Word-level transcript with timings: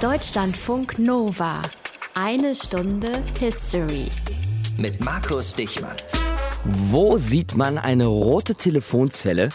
Deutschlandfunk 0.00 1.00
Nova. 1.00 1.60
Eine 2.14 2.54
Stunde 2.54 3.20
History. 3.36 4.06
Mit 4.76 5.04
Markus 5.04 5.56
Dichmann. 5.56 5.96
Wo 6.64 7.16
sieht 7.16 7.56
man 7.56 7.78
eine 7.78 8.06
rote 8.06 8.54
Telefonzelle 8.54 9.48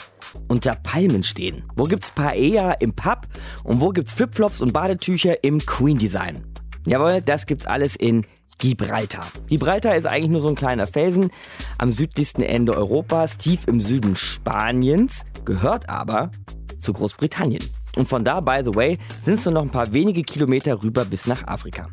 unter 0.49 0.75
Palmen 0.75 1.23
stehen? 1.23 1.63
Wo 1.77 1.85
gibt's 1.85 2.11
Paella 2.11 2.73
im 2.73 2.93
Pub? 2.93 3.25
Und 3.63 3.79
wo 3.79 3.91
gibt's 3.91 4.11
Flipflops 4.11 4.59
und 4.59 4.73
Badetücher 4.73 5.45
im 5.45 5.65
Queen 5.65 5.97
Design? 5.97 6.45
Jawohl, 6.85 7.21
das 7.21 7.45
gibt's 7.45 7.65
alles 7.65 7.95
in 7.95 8.25
Gibraltar. 8.57 9.27
Gibraltar 9.47 9.95
ist 9.95 10.05
eigentlich 10.05 10.31
nur 10.31 10.41
so 10.41 10.49
ein 10.49 10.55
kleiner 10.55 10.87
Felsen 10.87 11.31
am 11.77 11.93
südlichsten 11.93 12.41
Ende 12.41 12.75
Europas, 12.75 13.37
tief 13.37 13.65
im 13.67 13.79
Süden 13.79 14.17
Spaniens, 14.17 15.23
gehört 15.45 15.87
aber 15.87 16.31
zu 16.79 16.91
Großbritannien. 16.91 17.63
Und 17.95 18.07
von 18.07 18.23
da, 18.23 18.39
by 18.39 18.61
the 18.63 18.73
way, 18.73 18.97
sind 19.23 19.35
es 19.35 19.45
nur 19.45 19.53
noch 19.53 19.61
ein 19.61 19.69
paar 19.69 19.93
wenige 19.93 20.23
Kilometer 20.23 20.81
rüber 20.81 21.05
bis 21.05 21.27
nach 21.27 21.47
Afrika. 21.47 21.89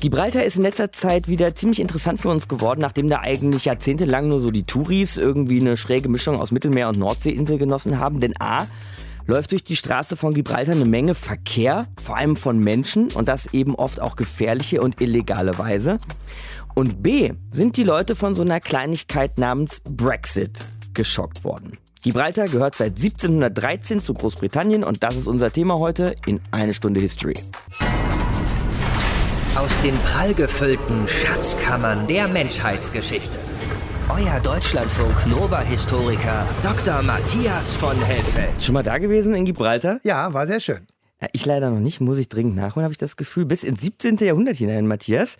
Gibraltar 0.00 0.44
ist 0.44 0.56
in 0.56 0.62
letzter 0.62 0.92
Zeit 0.92 1.28
wieder 1.28 1.54
ziemlich 1.54 1.80
interessant 1.80 2.20
für 2.20 2.28
uns 2.28 2.48
geworden, 2.48 2.80
nachdem 2.80 3.08
da 3.08 3.20
eigentlich 3.20 3.64
jahrzehntelang 3.64 4.28
nur 4.28 4.40
so 4.40 4.50
die 4.50 4.64
Touris 4.64 5.16
irgendwie 5.16 5.60
eine 5.60 5.76
schräge 5.76 6.08
Mischung 6.08 6.40
aus 6.40 6.52
Mittelmeer- 6.52 6.88
und 6.88 6.98
Nordseeinsel 6.98 7.58
genossen 7.58 7.98
haben. 7.98 8.20
Denn 8.20 8.34
A, 8.40 8.66
läuft 9.26 9.52
durch 9.52 9.64
die 9.64 9.76
Straße 9.76 10.16
von 10.16 10.34
Gibraltar 10.34 10.74
eine 10.74 10.84
Menge 10.84 11.14
Verkehr, 11.14 11.86
vor 12.02 12.16
allem 12.16 12.36
von 12.36 12.58
Menschen 12.58 13.10
und 13.12 13.28
das 13.28 13.52
eben 13.52 13.74
oft 13.74 14.00
auch 14.00 14.16
gefährliche 14.16 14.80
und 14.82 15.00
illegale 15.00 15.58
Weise. 15.58 15.98
Und 16.74 17.02
B, 17.02 17.32
sind 17.50 17.76
die 17.76 17.84
Leute 17.84 18.16
von 18.16 18.34
so 18.34 18.42
einer 18.42 18.60
Kleinigkeit 18.60 19.38
namens 19.38 19.82
Brexit 19.84 20.64
geschockt 20.94 21.44
worden. 21.44 21.78
Gibraltar 22.02 22.48
gehört 22.48 22.74
seit 22.74 22.98
1713 22.98 24.00
zu 24.00 24.12
Großbritannien 24.12 24.82
und 24.82 25.04
das 25.04 25.14
ist 25.14 25.28
unser 25.28 25.52
Thema 25.52 25.78
heute 25.78 26.16
in 26.26 26.40
eine 26.50 26.74
Stunde 26.74 26.98
History. 26.98 27.34
Aus 29.54 29.70
den 29.82 29.94
prallgefüllten 29.98 31.06
Schatzkammern 31.06 32.08
der 32.08 32.26
Menschheitsgeschichte. 32.26 33.38
Euer 34.08 34.40
Deutschlandfunk 34.40 35.28
Nova-Historiker 35.28 36.44
Dr. 36.64 37.02
Matthias 37.02 37.72
von 37.76 37.96
Helfeld. 38.02 38.60
Schon 38.60 38.72
mal 38.72 38.82
da 38.82 38.98
gewesen 38.98 39.36
in 39.36 39.44
Gibraltar? 39.44 40.00
Ja, 40.02 40.32
war 40.34 40.48
sehr 40.48 40.58
schön. 40.58 40.88
Ja, 41.20 41.28
ich 41.32 41.46
leider 41.46 41.70
noch 41.70 41.78
nicht, 41.78 42.00
muss 42.00 42.18
ich 42.18 42.28
dringend 42.28 42.56
nachholen, 42.56 42.82
habe 42.82 42.92
ich 42.92 42.98
das 42.98 43.16
Gefühl. 43.16 43.44
Bis 43.44 43.62
ins 43.62 43.80
17. 43.80 44.16
Jahrhundert 44.16 44.56
hinein, 44.56 44.88
Matthias, 44.88 45.38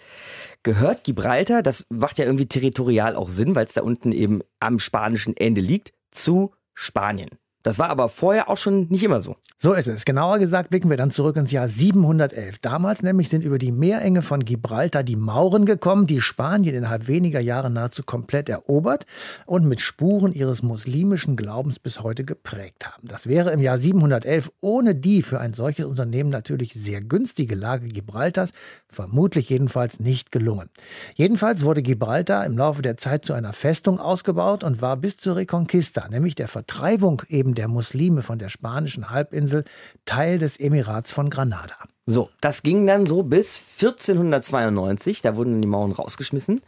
gehört 0.63 1.03
Gibraltar, 1.03 1.65
das 1.65 1.87
macht 1.91 2.19
ja 2.19 2.25
irgendwie 2.25 2.47
territorial 2.47 3.17
auch 3.17 3.31
Sinn, 3.31 3.57
weil 3.57 3.67
es 3.67 3.73
da 3.73 3.83
unten 3.83 4.13
eben 4.13 4.43
am 4.61 4.79
spanischen 4.79 5.37
Ende 5.37 5.61
liegt, 5.61 5.93
zu 6.13 6.55
Spanien. 6.75 7.31
Das 7.63 7.79
war 7.79 7.91
aber 7.91 8.09
vorher 8.09 8.49
auch 8.49 8.57
schon 8.57 8.89
nicht 8.89 9.05
immer 9.05 9.21
so. 9.21 9.37
So 9.59 9.75
ist 9.75 9.87
es. 9.87 10.05
Genauer 10.05 10.39
gesagt 10.41 10.71
blicken 10.71 10.91
wir 10.91 10.97
dann 10.97 11.11
zurück 11.11 11.37
ins 11.37 11.53
Jahr 11.53 11.69
711. 11.69 12.59
Damals 12.59 13.03
nämlich 13.03 13.29
sind 13.29 13.45
über 13.45 13.59
die 13.59 13.71
Meerenge 13.71 14.23
von 14.23 14.45
Gibraltar 14.45 15.05
die 15.05 15.17
Mauren 15.17 15.67
gekommen, 15.67 16.07
die 16.07 16.21
Spanien 16.21 16.75
innerhalb 16.75 17.07
weniger 17.07 17.39
Jahre 17.39 17.71
nahezu 17.71 18.03
komplett 18.03 18.49
erobert 18.49 19.07
und 19.47 19.67
mit 19.67 19.81
Spuren 19.81 20.33
ihres 20.33 20.63
muslimischen 20.63 21.37
Glaubens 21.37 21.79
bis 21.79 22.03
heute 22.03 22.25
geprägt 22.25 22.87
haben. 22.87 23.07
Das 23.07 23.29
wäre 23.29 23.53
im 23.53 23.61
Jahr 23.61 23.79
711 23.79 24.51
ohne 24.61 24.95
die 24.97 25.23
für 25.23 25.39
ein 25.39 25.55
solches 25.55 25.85
Unternehmen 25.85 26.31
natürlich 26.31 26.75
sehr 26.75 27.01
günstige 27.01 27.55
Lage 27.55 27.87
Gibraltars 27.87 28.51
vermutlich 28.89 29.49
jedenfalls 29.49 30.01
nicht 30.01 30.33
gelungen. 30.33 30.69
Jedenfalls 31.15 31.65
wurde 31.65 31.83
Gibraltar 31.83 32.45
im 32.45 32.59
Laufe 32.59 32.83
der 32.83 32.97
Zeit 32.97 33.25
zu 33.25 33.33
einer 33.33 33.53
Festung 33.53 34.01
ausgebaut 34.01 34.65
und 34.65 34.83
war 34.83 34.97
bis 34.97 35.17
zur 35.17 35.37
Reconquista, 35.37 36.09
nämlich 36.09 36.35
der 36.35 36.49
Vertreibung 36.49 37.23
eben 37.29 37.52
der 37.55 37.69
Muslime 37.69 38.23
von 38.23 38.39
der 38.39 38.49
spanischen 38.49 39.11
Halbinsel 39.11 39.65
Teil 40.05 40.39
des 40.39 40.59
Emirats 40.59 41.13
von 41.13 41.31
Granada. 41.31 41.77
So, 42.07 42.31
das 42.41 42.63
ging 42.63 42.87
dann 42.87 43.07
so 43.07 43.23
bis 43.23 43.63
1492, 43.79 45.23
da 45.23 45.37
wurden 45.37 45.63
die 45.63 45.69
Mauern 45.69 45.93
rausgeschmissen 45.93 46.61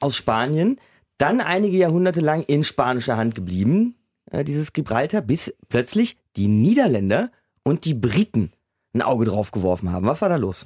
aus 0.00 0.16
Spanien, 0.16 0.78
dann 1.18 1.40
einige 1.40 1.76
Jahrhunderte 1.76 2.20
lang 2.20 2.44
in 2.44 2.62
spanischer 2.62 3.16
Hand 3.16 3.34
geblieben, 3.34 3.96
äh, 4.30 4.44
dieses 4.44 4.72
Gibraltar, 4.72 5.20
bis 5.20 5.52
plötzlich 5.68 6.16
die 6.36 6.46
Niederländer 6.46 7.30
und 7.64 7.84
die 7.84 7.94
Briten 7.94 8.52
ein 8.94 9.02
Auge 9.02 9.26
drauf 9.26 9.50
geworfen 9.50 9.92
haben. 9.92 10.06
Was 10.06 10.22
war 10.22 10.30
da 10.30 10.36
los? 10.36 10.64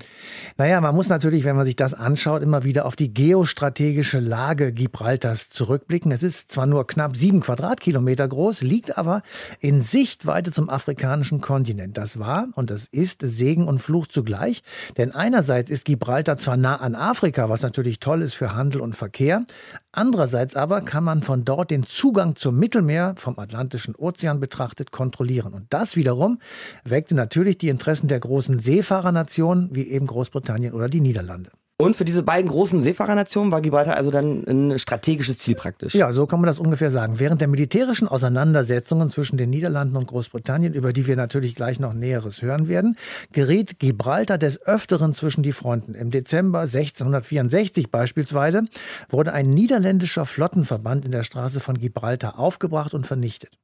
Naja, 0.56 0.80
man 0.80 0.94
muss 0.94 1.08
natürlich, 1.08 1.44
wenn 1.44 1.56
man 1.56 1.66
sich 1.66 1.74
das 1.74 1.92
anschaut, 1.92 2.40
immer 2.42 2.62
wieder 2.62 2.86
auf 2.86 2.94
die 2.94 3.12
geostrategische 3.12 4.20
Lage 4.20 4.72
Gibraltars 4.72 5.50
zurückblicken. 5.50 6.12
Es 6.12 6.22
ist 6.22 6.52
zwar 6.52 6.68
nur 6.68 6.86
knapp 6.86 7.16
sieben 7.16 7.40
Quadratkilometer 7.40 8.28
groß, 8.28 8.62
liegt 8.62 8.96
aber 8.96 9.22
in 9.58 9.82
Sichtweite 9.82 10.52
zum 10.52 10.70
afrikanischen 10.70 11.40
Kontinent. 11.40 11.98
Das 11.98 12.20
war 12.20 12.46
und 12.54 12.70
das 12.70 12.86
ist 12.86 13.22
Segen 13.22 13.66
und 13.66 13.80
Fluch 13.80 14.06
zugleich. 14.06 14.62
Denn 14.96 15.10
einerseits 15.10 15.72
ist 15.72 15.84
Gibraltar 15.84 16.38
zwar 16.38 16.56
nah 16.56 16.76
an 16.76 16.94
Afrika, 16.94 17.48
was 17.48 17.62
natürlich 17.62 17.98
toll 17.98 18.22
ist 18.22 18.34
für 18.34 18.54
Handel 18.54 18.80
und 18.80 18.94
Verkehr. 18.94 19.44
Andererseits 19.94 20.56
aber 20.56 20.80
kann 20.80 21.04
man 21.04 21.22
von 21.22 21.44
dort 21.44 21.70
den 21.70 21.84
Zugang 21.84 22.34
zum 22.34 22.58
Mittelmeer 22.58 23.14
vom 23.18 23.38
Atlantischen 23.38 23.94
Ozean 23.94 24.40
betrachtet 24.40 24.90
kontrollieren. 24.90 25.52
Und 25.52 25.66
das 25.68 25.96
wiederum 25.96 26.38
weckte 26.82 27.14
natürlich 27.14 27.58
die 27.58 27.68
Interessen 27.68 28.08
der 28.08 28.20
großen 28.20 28.58
Seefahrernationen 28.58 29.68
wie 29.74 29.88
eben 29.88 30.06
Großbritannien 30.06 30.72
oder 30.72 30.88
die 30.88 31.02
Niederlande. 31.02 31.50
Und 31.78 31.96
für 31.96 32.04
diese 32.04 32.22
beiden 32.22 32.48
großen 32.48 32.80
Seefahrernationen 32.80 33.50
war 33.50 33.60
Gibraltar 33.60 33.96
also 33.96 34.12
dann 34.12 34.44
ein 34.46 34.78
strategisches 34.78 35.38
Ziel 35.38 35.56
praktisch. 35.56 35.94
Ja, 35.94 36.12
so 36.12 36.26
kann 36.26 36.40
man 36.40 36.46
das 36.46 36.60
ungefähr 36.60 36.92
sagen. 36.92 37.18
Während 37.18 37.40
der 37.40 37.48
militärischen 37.48 38.06
Auseinandersetzungen 38.06 39.08
zwischen 39.10 39.36
den 39.36 39.50
Niederlanden 39.50 39.96
und 39.96 40.06
Großbritannien, 40.06 40.74
über 40.74 40.92
die 40.92 41.08
wir 41.08 41.16
natürlich 41.16 41.56
gleich 41.56 41.80
noch 41.80 41.92
Näheres 41.92 42.40
hören 42.40 42.68
werden, 42.68 42.96
geriet 43.32 43.80
Gibraltar 43.80 44.38
des 44.38 44.62
Öfteren 44.62 45.12
zwischen 45.12 45.42
die 45.42 45.52
Fronten. 45.52 45.94
Im 45.94 46.10
Dezember 46.10 46.60
1664 46.60 47.90
beispielsweise 47.90 48.62
wurde 49.08 49.32
ein 49.32 49.50
niederländischer 49.50 50.24
Flottenverband 50.24 51.04
in 51.04 51.10
der 51.10 51.24
Straße 51.24 51.58
von 51.58 51.78
Gibraltar 51.78 52.38
aufgebracht 52.38 52.94
und 52.94 53.08
vernichtet. 53.08 53.58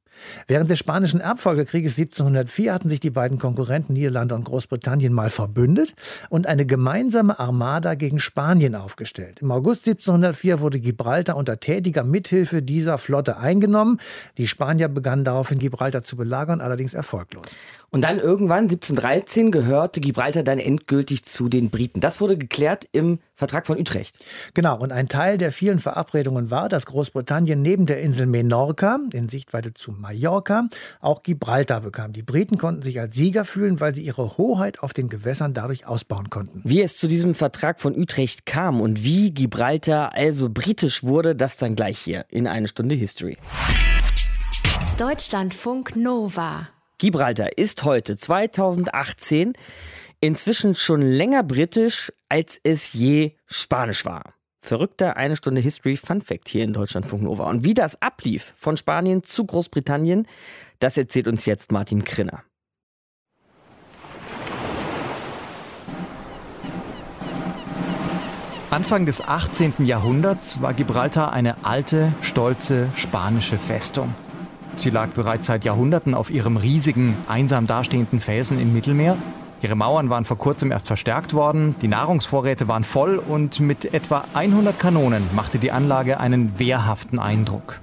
Während 0.47 0.69
des 0.69 0.79
Spanischen 0.79 1.19
Erbfolgekrieges 1.19 1.97
1704 1.97 2.73
hatten 2.73 2.89
sich 2.89 2.99
die 2.99 3.09
beiden 3.09 3.39
Konkurrenten 3.39 3.93
Niederlande 3.93 4.35
und 4.35 4.45
Großbritannien 4.45 5.13
mal 5.13 5.29
verbündet 5.29 5.95
und 6.29 6.47
eine 6.47 6.65
gemeinsame 6.65 7.39
Armada 7.39 7.95
gegen 7.95 8.19
Spanien 8.19 8.75
aufgestellt. 8.75 9.39
Im 9.41 9.51
August 9.51 9.87
1704 9.87 10.59
wurde 10.59 10.79
Gibraltar 10.79 11.35
unter 11.35 11.59
tätiger 11.59 12.03
Mithilfe 12.03 12.61
dieser 12.61 12.97
Flotte 12.97 13.37
eingenommen. 13.37 13.99
Die 14.37 14.47
Spanier 14.47 14.87
begannen 14.87 15.23
daraufhin 15.23 15.59
Gibraltar 15.59 16.01
zu 16.01 16.15
belagern, 16.17 16.61
allerdings 16.61 16.93
erfolglos. 16.93 17.45
Und 17.91 18.01
dann 18.01 18.19
irgendwann, 18.19 18.65
1713, 18.65 19.51
gehörte 19.51 19.99
Gibraltar 19.99 20.43
dann 20.43 20.59
endgültig 20.59 21.25
zu 21.25 21.49
den 21.49 21.69
Briten. 21.69 22.01
Das 22.01 22.21
wurde 22.21 22.37
geklärt 22.37 22.87
im 22.91 23.19
Vertrag 23.35 23.65
von 23.65 23.79
Utrecht. 23.79 24.17
Genau, 24.53 24.77
und 24.77 24.91
ein 24.91 25.07
Teil 25.07 25.37
der 25.37 25.51
vielen 25.51 25.79
Verabredungen 25.79 26.51
war, 26.51 26.69
dass 26.69 26.85
Großbritannien 26.85 27.61
neben 27.61 27.85
der 27.85 28.01
Insel 28.01 28.27
Menorca, 28.27 28.99
in 29.13 29.29
Sichtweite 29.29 29.73
zu 29.73 29.91
Mallorca, 29.91 30.67
auch 30.99 31.23
Gibraltar 31.23 31.81
bekam. 31.81 32.13
Die 32.13 32.21
Briten 32.21 32.57
konnten 32.57 32.81
sich 32.81 32.99
als 32.99 33.15
Sieger 33.15 33.45
fühlen, 33.45 33.79
weil 33.79 33.93
sie 33.93 34.03
ihre 34.03 34.37
Hoheit 34.37 34.83
auf 34.83 34.93
den 34.93 35.09
Gewässern 35.09 35.53
dadurch 35.53 35.87
ausbauen 35.87 36.29
konnten. 36.29 36.61
Wie 36.65 36.81
es 36.81 36.97
zu 36.97 37.07
diesem 37.07 37.33
Vertrag 37.33 37.79
von 37.79 37.97
Utrecht 37.97 38.45
kam 38.45 38.81
und 38.81 39.03
wie 39.03 39.31
Gibraltar 39.31 40.13
also 40.13 40.49
britisch 40.49 41.03
wurde, 41.03 41.35
das 41.35 41.57
dann 41.57 41.75
gleich 41.75 41.97
hier 41.97 42.25
in 42.29 42.45
eine 42.45 42.67
Stunde 42.67 42.95
History. 42.95 43.37
Deutschlandfunk 44.97 45.95
Nova. 45.95 46.67
Gibraltar 46.99 47.57
ist 47.57 47.85
heute 47.85 48.17
2018 48.17 49.53
inzwischen 50.19 50.75
schon 50.75 51.01
länger 51.01 51.43
britisch, 51.43 52.11
als 52.27 52.59
es 52.61 52.91
je 52.91 53.35
spanisch 53.45 54.03
war. 54.03 54.33
Verrückter 54.59 55.15
eine 55.15 55.37
Stunde 55.37 55.61
History 55.61 55.95
Fun 55.95 56.19
Fact 56.19 56.49
hier 56.49 56.65
in 56.65 56.73
Deutschlandfunk 56.73 57.23
Nova. 57.23 57.49
Und 57.49 57.63
wie 57.63 57.73
das 57.73 58.01
ablief 58.01 58.53
von 58.57 58.75
Spanien 58.75 59.23
zu 59.23 59.45
Großbritannien, 59.45 60.27
das 60.79 60.97
erzählt 60.97 61.29
uns 61.29 61.45
jetzt 61.45 61.71
Martin 61.71 62.03
Krinner. 62.03 62.43
Anfang 68.71 69.05
des 69.05 69.21
18. 69.21 69.85
Jahrhunderts 69.85 70.61
war 70.61 70.73
Gibraltar 70.73 71.31
eine 71.31 71.63
alte, 71.63 72.13
stolze 72.21 72.89
spanische 72.93 73.57
Festung. 73.57 74.13
Sie 74.79 74.91
lag 74.91 75.09
bereits 75.09 75.47
seit 75.47 75.65
Jahrhunderten 75.65 76.15
auf 76.15 76.29
ihrem 76.29 76.55
riesigen, 76.55 77.17
einsam 77.27 77.67
dastehenden 77.67 78.21
Felsen 78.21 78.61
im 78.61 78.71
Mittelmeer. 78.71 79.17
Ihre 79.61 79.75
Mauern 79.75 80.09
waren 80.09 80.23
vor 80.23 80.37
kurzem 80.37 80.71
erst 80.71 80.87
verstärkt 80.87 81.33
worden, 81.33 81.75
die 81.81 81.89
Nahrungsvorräte 81.89 82.69
waren 82.69 82.85
voll 82.85 83.17
und 83.17 83.59
mit 83.59 83.93
etwa 83.93 84.23
100 84.33 84.79
Kanonen 84.79 85.21
machte 85.35 85.59
die 85.59 85.73
Anlage 85.73 86.21
einen 86.21 86.57
wehrhaften 86.59 87.19
Eindruck. 87.19 87.81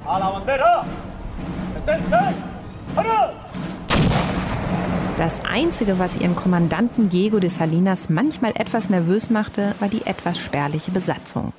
Das 5.18 5.42
Einzige, 5.44 5.98
was 5.98 6.16
ihren 6.16 6.34
Kommandanten 6.34 7.10
Diego 7.10 7.40
de 7.40 7.50
Salinas 7.50 8.08
manchmal 8.08 8.52
etwas 8.54 8.88
nervös 8.88 9.28
machte, 9.28 9.74
war 9.80 9.88
die 9.88 10.06
etwas 10.06 10.38
spärliche 10.38 10.92
Besatzung. 10.92 11.52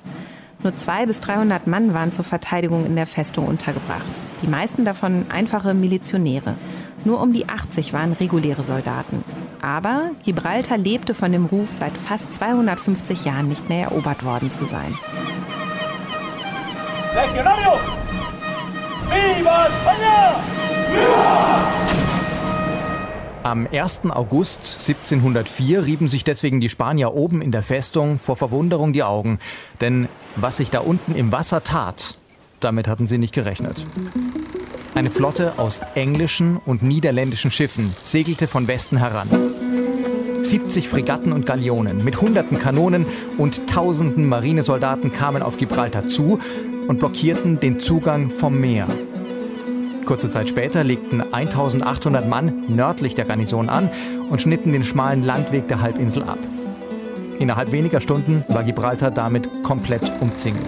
Nur 0.62 0.74
200 0.74 1.06
bis 1.06 1.20
300 1.20 1.66
Mann 1.68 1.94
waren 1.94 2.10
zur 2.10 2.24
Verteidigung 2.24 2.84
in 2.84 2.96
der 2.96 3.06
Festung 3.06 3.46
untergebracht. 3.46 4.02
Die 4.42 4.48
meisten 4.48 4.84
davon 4.84 5.26
einfache 5.30 5.72
Milizionäre. 5.72 6.54
Nur 7.04 7.20
um 7.22 7.32
die 7.32 7.48
80 7.48 7.92
waren 7.92 8.12
reguläre 8.12 8.64
Soldaten. 8.64 9.22
Aber 9.62 10.10
Gibraltar 10.24 10.76
lebte 10.76 11.14
von 11.14 11.30
dem 11.30 11.46
Ruf, 11.46 11.68
seit 11.68 11.96
fast 11.96 12.32
250 12.32 13.24
Jahren 13.24 13.48
nicht 13.48 13.68
mehr 13.68 13.84
erobert 13.84 14.24
worden 14.24 14.50
zu 14.50 14.64
sein. 14.64 14.94
Legionario! 17.14 17.78
Viva 19.10 19.66
España! 19.66 20.17
Am 23.48 23.66
1. 23.66 24.02
August 24.10 24.76
1704 24.78 25.86
rieben 25.86 26.06
sich 26.06 26.22
deswegen 26.22 26.60
die 26.60 26.68
Spanier 26.68 27.14
oben 27.14 27.40
in 27.40 27.50
der 27.50 27.62
Festung 27.62 28.18
vor 28.18 28.36
Verwunderung 28.36 28.92
die 28.92 29.02
Augen. 29.02 29.38
Denn 29.80 30.06
was 30.36 30.58
sich 30.58 30.68
da 30.68 30.80
unten 30.80 31.14
im 31.14 31.32
Wasser 31.32 31.64
tat, 31.64 32.18
damit 32.60 32.86
hatten 32.88 33.08
sie 33.08 33.16
nicht 33.16 33.32
gerechnet. 33.32 33.86
Eine 34.94 35.08
Flotte 35.10 35.58
aus 35.58 35.80
englischen 35.94 36.58
und 36.58 36.82
niederländischen 36.82 37.50
Schiffen 37.50 37.96
segelte 38.04 38.48
von 38.48 38.68
Westen 38.68 38.98
heran. 38.98 39.30
70 40.42 40.86
Fregatten 40.86 41.32
und 41.32 41.46
Galionen 41.46 42.04
mit 42.04 42.20
hunderten 42.20 42.58
Kanonen 42.58 43.06
und 43.38 43.66
tausenden 43.66 44.28
Marinesoldaten 44.28 45.10
kamen 45.10 45.40
auf 45.40 45.56
Gibraltar 45.56 46.06
zu 46.06 46.38
und 46.86 46.98
blockierten 46.98 47.60
den 47.60 47.80
Zugang 47.80 48.28
vom 48.28 48.60
Meer. 48.60 48.88
Kurze 50.08 50.30
Zeit 50.30 50.48
später 50.48 50.84
legten 50.84 51.20
1800 51.20 52.26
Mann 52.26 52.64
nördlich 52.74 53.14
der 53.14 53.26
Garnison 53.26 53.68
an 53.68 53.90
und 54.30 54.40
schnitten 54.40 54.72
den 54.72 54.82
schmalen 54.82 55.22
Landweg 55.22 55.68
der 55.68 55.82
Halbinsel 55.82 56.22
ab. 56.22 56.38
Innerhalb 57.38 57.72
weniger 57.72 58.00
Stunden 58.00 58.42
war 58.48 58.64
Gibraltar 58.64 59.10
damit 59.10 59.50
komplett 59.62 60.10
umzingelt. 60.22 60.64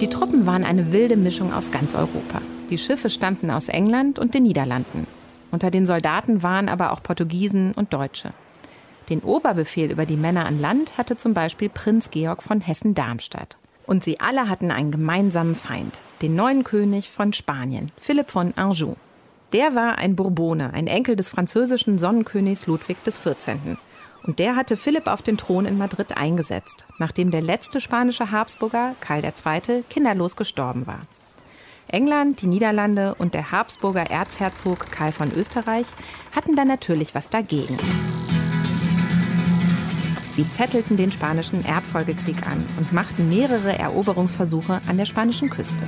Die 0.00 0.08
Truppen 0.08 0.46
waren 0.46 0.64
eine 0.64 0.90
wilde 0.90 1.18
Mischung 1.18 1.52
aus 1.52 1.70
ganz 1.70 1.94
Europa. 1.94 2.40
Die 2.70 2.78
Schiffe 2.78 3.10
stammten 3.10 3.50
aus 3.50 3.68
England 3.68 4.18
und 4.18 4.32
den 4.32 4.44
Niederlanden. 4.44 5.06
Unter 5.50 5.70
den 5.70 5.84
Soldaten 5.84 6.42
waren 6.42 6.70
aber 6.70 6.90
auch 6.90 7.02
Portugiesen 7.02 7.72
und 7.72 7.92
Deutsche. 7.92 8.32
Den 9.10 9.20
Oberbefehl 9.20 9.92
über 9.92 10.06
die 10.06 10.16
Männer 10.16 10.46
an 10.46 10.58
Land 10.58 10.96
hatte 10.96 11.16
zum 11.18 11.34
Beispiel 11.34 11.68
Prinz 11.68 12.10
Georg 12.10 12.42
von 12.42 12.62
Hessen-Darmstadt. 12.62 13.58
Und 13.86 14.04
sie 14.04 14.20
alle 14.20 14.48
hatten 14.48 14.70
einen 14.70 14.90
gemeinsamen 14.90 15.54
Feind, 15.54 16.00
den 16.22 16.34
neuen 16.34 16.64
König 16.64 17.10
von 17.10 17.32
Spanien, 17.32 17.92
Philipp 17.98 18.30
von 18.30 18.54
Anjou. 18.56 18.96
Der 19.52 19.74
war 19.74 19.98
ein 19.98 20.16
Bourbone, 20.16 20.72
ein 20.72 20.86
Enkel 20.86 21.16
des 21.16 21.28
französischen 21.28 21.98
Sonnenkönigs 21.98 22.66
Ludwig 22.66 22.96
XIV. 23.04 23.76
Und 24.24 24.38
der 24.38 24.56
hatte 24.56 24.76
Philipp 24.76 25.06
auf 25.06 25.20
den 25.22 25.36
Thron 25.36 25.66
in 25.66 25.76
Madrid 25.76 26.16
eingesetzt, 26.16 26.86
nachdem 26.98 27.30
der 27.30 27.42
letzte 27.42 27.80
spanische 27.80 28.30
Habsburger, 28.30 28.94
Karl 29.00 29.22
II., 29.22 29.84
kinderlos 29.88 30.34
gestorben 30.34 30.86
war. 30.86 31.02
England, 31.88 32.40
die 32.40 32.46
Niederlande 32.46 33.14
und 33.14 33.34
der 33.34 33.52
Habsburger 33.52 34.10
Erzherzog 34.10 34.90
Karl 34.90 35.12
von 35.12 35.30
Österreich 35.32 35.86
hatten 36.34 36.56
da 36.56 36.64
natürlich 36.64 37.14
was 37.14 37.28
dagegen. 37.28 37.76
Sie 40.34 40.50
zettelten 40.50 40.96
den 40.96 41.12
spanischen 41.12 41.64
Erbfolgekrieg 41.64 42.44
an 42.44 42.64
und 42.76 42.92
machten 42.92 43.28
mehrere 43.28 43.78
Eroberungsversuche 43.78 44.80
an 44.84 44.96
der 44.96 45.04
spanischen 45.04 45.48
Küste. 45.48 45.84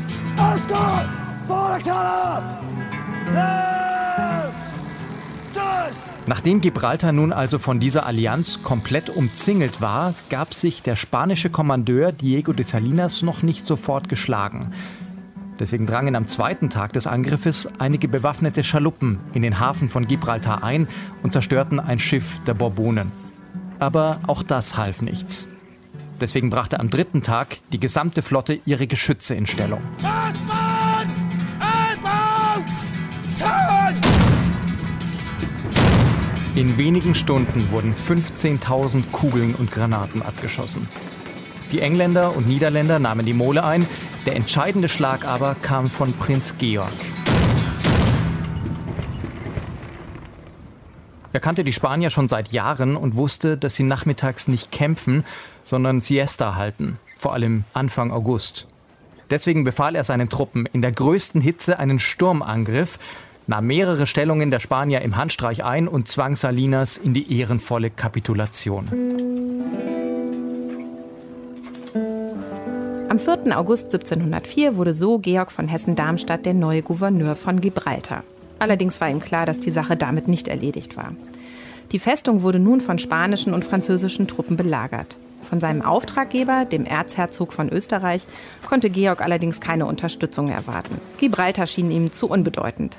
Nachdem 6.29 6.61
Gibraltar 6.61 7.11
nun 7.11 7.33
also 7.33 7.59
von 7.59 7.81
dieser 7.81 8.07
Allianz 8.07 8.63
komplett 8.63 9.11
umzingelt 9.11 9.81
war, 9.81 10.15
gab 10.31 10.55
sich 10.55 10.81
der 10.81 10.95
spanische 10.95 11.51
Kommandeur 11.51 12.13
Diego 12.13 12.53
de 12.53 12.65
Salinas 12.65 13.23
noch 13.23 13.43
nicht 13.43 13.67
sofort 13.67 14.09
geschlagen. 14.09 14.73
Deswegen 15.59 15.87
drangen 15.89 16.15
am 16.15 16.29
zweiten 16.29 16.71
Tag 16.71 16.93
des 16.93 17.09
Angriffes 17.09 17.69
einige 17.81 18.07
bewaffnete 18.07 18.63
Schaluppen 18.63 19.19
in 19.35 19.43
den 19.43 19.59
Hafen 19.59 19.89
von 19.89 20.07
Gibraltar 20.07 20.63
ein 20.63 20.87
und 21.25 21.33
zerstörten 21.33 21.81
ein 21.81 21.99
Schiff 21.99 22.41
der 22.47 22.55
Bourbonen. 22.55 23.26
Aber 23.79 24.21
auch 24.27 24.43
das 24.43 24.77
half 24.77 25.03
nichts. 25.03 25.49
Deswegen 26.21 26.51
brachte 26.51 26.81
am 26.81 26.91
dritten 26.91 27.23
Tag 27.23 27.59
die 27.73 27.81
gesamte 27.81 28.23
Flotte 28.23 28.61
ihre 28.65 28.87
Geschütze 28.87 29.35
in 29.35 29.47
Stellung. 29.47 29.81
In 36.55 36.79
wenigen 36.79 37.15
Stunden 37.15 37.71
wurden 37.71 37.93
15.000 37.93 39.11
Kugeln 39.13 39.55
und 39.55 39.71
Granaten 39.71 40.23
abgeschossen. 40.23 40.89
Die 41.71 41.81
Engländer 41.81 42.35
und 42.35 42.49
Niederländer 42.49 42.99
nahmen 42.99 43.27
die 43.27 43.35
Mole 43.35 43.63
ein, 43.63 43.87
der 44.25 44.37
entscheidende 44.37 44.89
Schlag 44.89 45.27
aber 45.27 45.55
kam 45.61 45.87
von 45.87 46.15
Prinz 46.15 46.55
Georg. 46.57 46.93
Er 51.37 51.41
kannte 51.41 51.65
die 51.65 51.75
Spanier 51.75 52.09
schon 52.09 52.29
seit 52.29 52.53
Jahren 52.53 52.97
und 52.97 53.15
wusste, 53.15 53.59
dass 53.59 53.75
sie 53.75 53.83
nachmittags 53.83 54.49
nicht 54.49 54.73
kämpfen, 54.73 55.23
sondern 55.65 56.01
Siesta 56.01 56.55
halten, 56.55 56.99
vor 57.19 57.35
allem 57.35 57.65
Anfang 57.75 58.11
August. 58.11 58.67
Deswegen 59.29 59.63
befahl 59.63 59.97
er 59.97 60.05
seinen 60.05 60.31
Truppen 60.31 60.65
in 60.65 60.81
der 60.81 60.93
größten 60.93 61.43
Hitze 61.43 61.79
einen 61.79 61.99
Sturmangriff, 61.99 62.99
nahm 63.47 63.67
mehrere 63.67 64.07
Stellungen 64.07 64.51
der 64.51 64.61
Spanier 64.61 65.03
im 65.03 65.19
Handstreich 65.19 65.63
ein 65.63 65.89
und 65.89 66.09
zwang 66.09 66.37
Salinas 66.37 66.97
in 66.97 67.13
die 67.13 67.39
ehrenvolle 67.39 67.91
Kapitulation. 67.91 68.89
Am 73.11 73.19
4. 73.19 73.59
August 73.59 73.93
1704 73.93 74.79
wurde 74.79 74.95
so 74.95 75.19
Georg 75.19 75.53
von 75.53 75.69
Hessen-Darmstadt 75.69 76.47
der 76.47 76.55
neue 76.55 76.81
Gouverneur 76.81 77.35
von 77.37 77.61
Gibraltar. 77.61 78.25
Allerdings 78.59 79.01
war 79.01 79.11
ihm 79.11 79.21
klar, 79.21 79.47
dass 79.47 79.61
die 79.61 79.71
Sache 79.71 79.97
damit 79.97 80.29
nicht 80.29 80.49
erledigt 80.49 80.97
war. 80.97 81.13
Die 81.93 81.99
Festung 81.99 82.43
wurde 82.43 82.59
nun 82.59 82.81
von 82.81 82.99
spanischen 82.99 83.55
und 83.55 83.65
französischen 83.65 84.27
Truppen 84.27 84.57
belagert. 84.57 85.17
Von 85.49 85.61
seinem 85.61 85.83
Auftraggeber, 85.83 86.65
dem 86.65 86.85
Erzherzog 86.85 87.53
von 87.53 87.69
Österreich, 87.69 88.27
konnte 88.69 88.91
Georg 88.91 89.21
allerdings 89.21 89.61
keine 89.61 89.87
Unterstützung 89.87 90.49
erwarten. 90.49 91.01
Gibraltar 91.19 91.67
schien 91.67 91.91
ihm 91.91 92.11
zu 92.11 92.29
unbedeutend. 92.29 92.97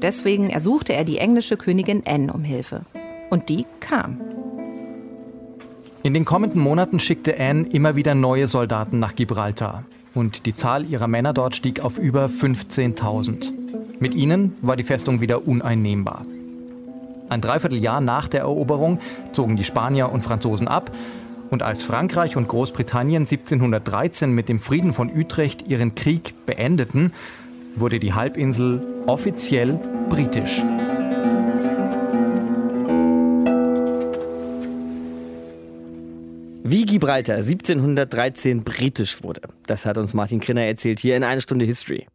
Deswegen 0.00 0.48
ersuchte 0.48 0.92
er 0.92 1.04
die 1.04 1.18
englische 1.18 1.56
Königin 1.56 2.04
Anne 2.06 2.32
um 2.32 2.44
Hilfe. 2.44 2.82
Und 3.30 3.48
die 3.48 3.66
kam. 3.80 4.20
In 6.04 6.14
den 6.14 6.24
kommenden 6.24 6.62
Monaten 6.62 7.00
schickte 7.00 7.38
Anne 7.38 7.66
immer 7.68 7.96
wieder 7.96 8.14
neue 8.14 8.46
Soldaten 8.46 9.00
nach 9.00 9.16
Gibraltar. 9.16 9.84
Und 10.14 10.46
die 10.46 10.54
Zahl 10.54 10.84
ihrer 10.84 11.08
Männer 11.08 11.32
dort 11.32 11.56
stieg 11.56 11.80
auf 11.80 11.98
über 11.98 12.26
15.000. 12.26 13.57
Mit 14.00 14.14
ihnen 14.14 14.56
war 14.62 14.76
die 14.76 14.84
Festung 14.84 15.20
wieder 15.20 15.46
uneinnehmbar. 15.46 16.24
Ein 17.28 17.40
Dreivierteljahr 17.40 18.00
nach 18.00 18.28
der 18.28 18.40
Eroberung 18.40 19.00
zogen 19.32 19.56
die 19.56 19.64
Spanier 19.64 20.10
und 20.10 20.22
Franzosen 20.22 20.68
ab 20.68 20.90
und 21.50 21.62
als 21.62 21.82
Frankreich 21.82 22.36
und 22.36 22.48
Großbritannien 22.48 23.22
1713 23.22 24.32
mit 24.32 24.48
dem 24.48 24.60
Frieden 24.60 24.94
von 24.94 25.10
Utrecht 25.14 25.66
ihren 25.66 25.94
Krieg 25.94 26.34
beendeten, 26.46 27.12
wurde 27.74 27.98
die 27.98 28.14
Halbinsel 28.14 29.04
offiziell 29.06 29.78
britisch. 30.08 30.62
Wie 36.64 36.84
Gibraltar 36.84 37.36
1713 37.36 38.62
britisch 38.62 39.22
wurde, 39.22 39.40
das 39.66 39.86
hat 39.86 39.96
uns 39.96 40.12
Martin 40.12 40.40
Krinner 40.40 40.64
erzählt 40.64 41.00
hier 41.00 41.16
in 41.16 41.24
eine 41.24 41.40
Stunde 41.40 41.64
History. 41.64 42.06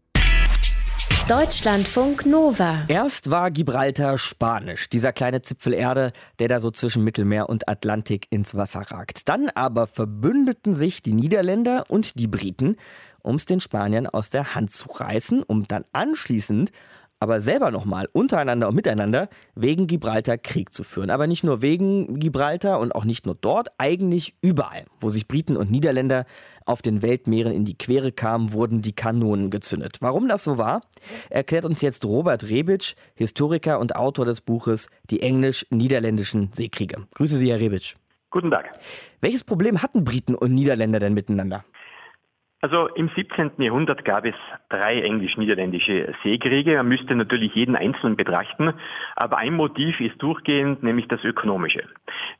Deutschlandfunk 1.29 2.25
Nova. 2.25 2.83
Erst 2.89 3.31
war 3.31 3.49
Gibraltar 3.49 4.17
spanisch, 4.17 4.89
dieser 4.89 5.13
kleine 5.13 5.41
Zipfel 5.41 5.73
Erde, 5.73 6.11
der 6.39 6.49
da 6.49 6.59
so 6.59 6.69
zwischen 6.69 7.05
Mittelmeer 7.05 7.47
und 7.47 7.69
Atlantik 7.69 8.27
ins 8.29 8.55
Wasser 8.55 8.81
ragt. 8.91 9.29
Dann 9.29 9.47
aber 9.47 9.87
verbündeten 9.87 10.73
sich 10.73 11.01
die 11.01 11.13
Niederländer 11.13 11.85
und 11.87 12.19
die 12.19 12.27
Briten, 12.27 12.75
um 13.21 13.35
es 13.35 13.45
den 13.45 13.61
Spaniern 13.61 14.05
aus 14.05 14.31
der 14.31 14.53
Hand 14.53 14.73
zu 14.73 14.89
reißen, 14.89 15.43
um 15.43 15.65
dann 15.65 15.85
anschließend 15.93 16.71
aber 17.23 17.39
selber 17.39 17.71
nochmal 17.71 18.09
untereinander 18.11 18.67
und 18.67 18.75
miteinander 18.75 19.29
wegen 19.55 19.87
Gibraltar 19.87 20.37
Krieg 20.37 20.73
zu 20.73 20.83
führen. 20.83 21.09
Aber 21.09 21.25
nicht 21.25 21.43
nur 21.45 21.61
wegen 21.61 22.19
Gibraltar 22.19 22.81
und 22.81 22.93
auch 22.93 23.05
nicht 23.05 23.25
nur 23.25 23.35
dort, 23.39 23.69
eigentlich 23.77 24.35
überall, 24.41 24.83
wo 24.99 25.07
sich 25.07 25.25
Briten 25.25 25.55
und 25.55 25.71
Niederländer 25.71 26.25
auf 26.65 26.81
den 26.81 27.01
Weltmeeren 27.01 27.53
in 27.53 27.63
die 27.63 27.77
Quere 27.77 28.11
kamen, 28.11 28.51
wurden 28.51 28.81
die 28.81 28.91
Kanonen 28.91 29.51
gezündet. 29.51 29.97
Warum 30.01 30.27
das 30.27 30.43
so 30.43 30.57
war, 30.57 30.81
erklärt 31.29 31.63
uns 31.63 31.79
jetzt 31.79 32.03
Robert 32.03 32.43
Rebic, 32.43 32.95
Historiker 33.15 33.79
und 33.79 33.95
Autor 33.95 34.25
des 34.25 34.41
Buches 34.41 34.89
Die 35.09 35.21
englisch-niederländischen 35.21 36.51
Seekriege. 36.51 37.07
Grüße 37.15 37.37
Sie, 37.37 37.49
Herr 37.49 37.59
Rebic. 37.61 37.95
Guten 38.31 38.51
Tag. 38.51 38.69
Welches 39.21 39.45
Problem 39.45 39.81
hatten 39.81 40.03
Briten 40.03 40.35
und 40.35 40.53
Niederländer 40.53 40.99
denn 40.99 41.13
miteinander? 41.13 41.63
Also 42.63 42.87
im 42.87 43.09
17. 43.13 43.51
Jahrhundert 43.57 44.05
gab 44.05 44.23
es 44.23 44.35
drei 44.69 45.01
englisch-niederländische 45.01 46.13
Seekriege. 46.23 46.77
Man 46.77 46.87
müsste 46.87 47.13
natürlich 47.13 47.53
jeden 47.55 47.75
einzelnen 47.75 48.15
betrachten, 48.15 48.73
aber 49.17 49.37
ein 49.37 49.53
Motiv 49.53 49.99
ist 49.99 50.15
durchgehend, 50.21 50.81
nämlich 50.81 51.09
das 51.09 51.21
ökonomische. 51.25 51.83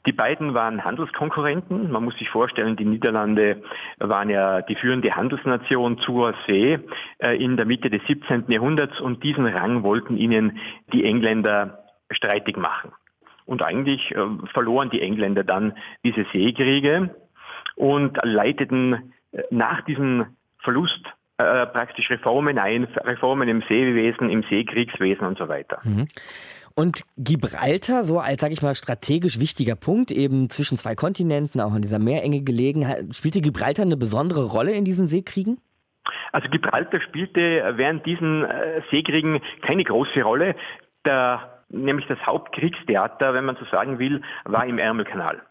Die 0.08 0.13
beiden 0.13 0.53
waren 0.53 0.86
Handelskonkurrenten. 0.86 1.92
Man 1.92 2.06
muss 2.06 2.18
sich 2.18 2.30
vorstellen, 2.30 2.77
die 2.77 2.86
Niederlande 2.86 3.63
waren 4.00 4.30
ja 4.30 4.62
die 4.62 4.75
führende 4.75 5.13
Handelsnation 5.13 5.98
zur 5.98 6.34
See 6.48 6.80
äh, 7.18 7.36
in 7.36 7.58
der 7.58 7.65
Mitte 7.65 7.89
des 7.89 8.01
17. 8.08 8.46
Jahrhunderts 8.48 9.01
und 9.01 9.25
diesen 9.25 9.46
Rang 9.46 9.84
wollten 9.84 10.15
ihnen 10.15 10.58
die 10.94 11.03
Engländer 11.03 11.84
streitig 12.10 12.56
machen. 12.56 12.94
Und 13.44 13.62
eigentlich 13.62 14.12
äh, 14.12 14.25
verloren 14.53 14.89
die 14.89 15.01
Engländer 15.01 15.44
dann 15.44 15.74
diese 16.06 16.25
Seekriege 16.32 17.13
und 17.75 18.18
leiteten 18.24 19.12
nach 19.50 19.82
diesem 19.86 20.25
Verlust 20.60 21.04
äh, 21.38 21.66
praktisch 21.68 22.10
Reformen 22.10 22.60
ein, 22.60 22.84
Reformen 22.84 23.50
im 23.50 23.63
Seewesen, 23.68 24.30
im 24.30 24.44
Seekriegswesen 24.50 25.25
und 25.25 25.38
so 25.38 25.48
weiter. 25.48 25.80
Mhm. 25.84 26.08
Und 26.75 27.04
Gibraltar, 27.18 28.04
so 28.04 28.20
als, 28.20 28.42
sag 28.42 28.52
ich 28.52 28.62
mal, 28.62 28.74
strategisch 28.74 29.40
wichtiger 29.40 29.75
Punkt, 29.75 30.10
eben 30.10 30.50
zwischen 30.50 30.78
zwei 30.78 30.96
Kontinenten, 30.96 31.62
auch 31.62 31.75
in 31.75 31.84
dieser 31.84 32.00
Meerenge 32.00 32.42
gelegen, 32.42 32.86
spielte 33.12 33.42
Gibraltar 33.42 33.86
eine 33.86 33.98
besondere 33.98 34.46
Rolle 34.46 34.72
in 34.74 34.84
diesen 34.84 35.06
Seekriegen? 35.06 35.60
Also 36.32 36.50
Gibraltar 36.50 37.00
spielte 37.02 37.74
während 37.75 38.06
diesen 38.06 38.44
äh, 38.44 38.82
Seekriegen 38.90 39.40
keine 39.62 39.84
große 39.84 40.24
Rolle. 40.24 40.56
Der, 41.06 41.63
nämlich 41.70 42.08
das 42.08 42.20
Hauptkriegstheater, 42.25 43.34
wenn 43.34 43.46
man 43.46 43.56
so 43.58 43.66
sagen 43.66 44.00
will, 44.00 44.22
war 44.46 44.66
im 44.66 44.80
Ärmelkanal. 44.80 45.42